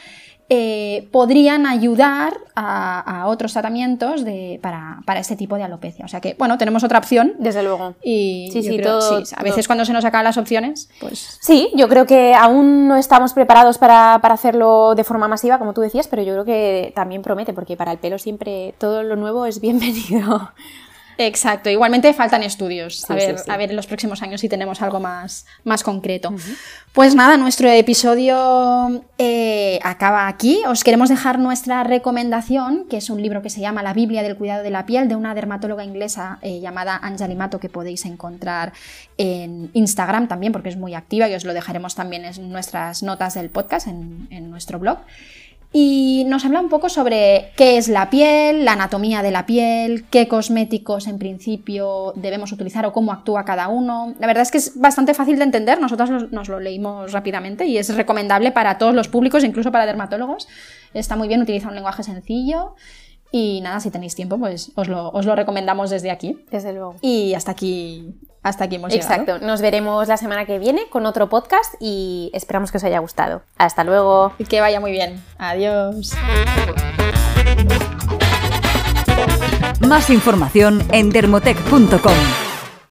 eh, 0.48 1.08
podrían 1.12 1.66
ayudar 1.66 2.38
a, 2.56 3.26
otros 3.28 3.54
tratamientos 3.54 4.24
para, 4.62 5.20
este 5.20 5.36
tipo 5.36 5.56
de 5.56 5.64
alopecia. 5.64 6.06
O 6.06 6.08
sea 6.08 6.22
que, 6.22 6.36
bueno, 6.38 6.58
tenemos 6.60 6.84
otra 6.84 7.00
opción. 7.00 7.34
Desde 7.40 7.64
luego. 7.64 7.96
Y 8.04 8.50
sí, 8.54 8.62
sí, 8.62 8.80
a 9.36 9.44
veces 9.44 9.66
cuando 9.66 9.86
se 9.86 9.94
nos 9.94 10.06
acaban 10.06 10.24
las 10.24 10.38
opciones, 10.38 10.88
pues... 11.00 11.40
Sí, 11.42 11.72
yo 11.76 11.90
creo 11.90 12.06
que 12.06 12.36
aún 12.36 12.88
no 12.88 12.98
estamos 12.98 13.34
preparados 13.34 13.80
para, 13.80 14.20
para, 14.22 14.36
hacerlo 14.36 14.94
de 14.94 15.04
forma 15.04 15.28
masiva, 15.28 15.58
como 15.58 15.74
tú 15.74 15.82
decías, 15.82 16.08
pero 16.08 16.22
yo 16.22 16.34
creo 16.34 16.46
que 16.46 16.94
también 16.96 17.24
promete, 17.24 17.54
porque 17.54 17.76
para 17.76 17.92
el 17.92 17.98
pelo 17.98 18.20
siempre 18.20 18.76
todo 18.78 19.02
lo 19.02 19.16
nuevo 19.16 19.48
es 19.48 19.60
bienvenido. 19.62 20.52
Exacto, 21.18 21.70
igualmente 21.70 22.14
faltan 22.14 22.44
estudios. 22.44 23.10
a, 23.10 23.16
ver, 23.16 23.36
a 23.48 23.58
ver 23.58 23.70
en 23.70 23.76
los 23.76 23.88
próximos 23.88 24.22
años 24.22 24.42
si 24.42 24.50
tenemos 24.50 24.82
algo 24.82 25.00
más, 25.00 25.46
más 25.64 25.84
concreto. 25.84 26.34
Pues 26.94 27.16
nada, 27.16 27.38
nuestro 27.38 27.70
episodio 27.70 29.04
eh, 29.18 29.80
acaba 29.84 30.28
aquí. 30.28 30.62
Os 30.68 30.84
queremos 30.84 31.10
dejar 31.10 31.40
nuestra 31.40 31.84
recomendación, 31.84 32.86
que 32.90 32.98
es 32.98 33.10
un 33.10 33.22
libro 33.22 33.42
que 33.42 33.50
se 33.50 33.62
llama 33.62 33.84
La 33.84 33.94
Biblia 33.94 34.24
del 34.24 34.36
Cuidado 34.36 34.64
de 34.64 34.70
la 34.70 34.86
Piel, 34.86 35.08
de 35.08 35.16
una 35.16 35.34
dermatóloga 35.36 35.84
inglesa 35.84 36.40
eh, 36.42 36.60
llamada 36.60 36.98
Anjali 37.02 37.36
Mato, 37.36 37.60
que 37.60 37.70
podéis 37.70 38.06
encontrar 38.06 38.74
en 39.18 39.70
Instagram 39.74 40.28
también, 40.28 40.52
porque 40.52 40.70
es 40.70 40.78
muy 40.78 40.94
activa 40.94 41.30
y 41.30 41.36
os 41.36 41.46
lo 41.46 41.54
dejaremos 41.54 41.96
también 41.96 42.26
en 42.26 42.52
nuestras 42.52 43.04
notas 43.04 43.36
del 43.36 43.50
podcast, 43.50 43.88
en, 43.88 44.28
en 44.32 44.50
nuestro 44.50 44.80
blog 44.80 45.00
y 45.78 46.24
nos 46.28 46.46
habla 46.46 46.62
un 46.62 46.70
poco 46.70 46.88
sobre 46.88 47.52
qué 47.58 47.76
es 47.76 47.90
la 47.90 48.10
piel, 48.10 48.64
la 48.64 48.72
anatomía 48.72 49.22
de 49.22 49.32
la 49.32 49.46
piel, 49.46 50.06
qué 50.10 50.26
cosméticos 50.26 51.06
en 51.06 51.20
principio 51.20 52.14
debemos 52.16 52.54
utilizar 52.54 52.86
o 52.86 52.94
cómo 52.94 53.12
actúa 53.12 53.44
cada 53.44 53.68
uno. 53.68 54.16
La 54.18 54.26
verdad 54.26 54.44
es 54.44 54.52
que 54.52 54.58
es 54.58 54.80
bastante 54.80 55.14
fácil 55.14 55.36
de 55.36 55.44
entender, 55.44 55.82
nosotros 55.82 56.32
nos 56.32 56.48
lo 56.48 56.62
leímos 56.62 57.12
rápidamente 57.12 57.66
y 57.66 57.78
es 57.78 57.94
recomendable 57.94 58.54
para 58.54 58.78
todos 58.78 58.96
los 58.96 59.10
públicos, 59.10 59.44
incluso 59.44 59.70
para 59.70 59.86
dermatólogos. 59.86 60.48
Está 60.94 61.18
muy 61.18 61.28
bien, 61.28 61.42
utilizar 61.42 61.68
un 61.68 61.76
lenguaje 61.76 62.04
sencillo. 62.04 62.76
Y 63.38 63.60
nada, 63.60 63.82
si 63.82 63.92
tenéis 63.92 64.16
tiempo, 64.16 64.38
pues 64.38 64.72
os 64.76 64.88
lo, 64.88 65.10
os 65.10 65.26
lo 65.26 65.36
recomendamos 65.36 65.90
desde 65.90 66.10
aquí. 66.10 66.46
Desde 66.52 66.72
luego. 66.72 66.96
Y 67.02 67.34
hasta 67.34 67.52
aquí 67.52 68.16
hasta 68.42 68.64
aquí 68.64 68.76
hemos 68.76 68.94
Exacto. 68.94 69.40
Nos 69.40 69.60
veremos 69.60 70.08
la 70.08 70.16
semana 70.16 70.46
que 70.46 70.58
viene 70.58 70.88
con 70.90 71.06
otro 71.06 71.28
podcast 71.28 71.74
y 71.82 72.32
esperamos 72.34 72.72
que 72.72 72.78
os 72.78 72.84
haya 72.86 73.00
gustado. 73.00 73.42
Hasta 73.58 73.84
luego. 73.84 74.32
Y 74.40 74.46
que 74.46 74.62
vaya 74.62 74.80
muy 74.80 74.92
bien. 74.92 75.22
Adiós. 75.38 76.14
Más 79.82 80.10
información 80.10 80.82
en 80.94 81.10
dermotech.com. 81.10 82.45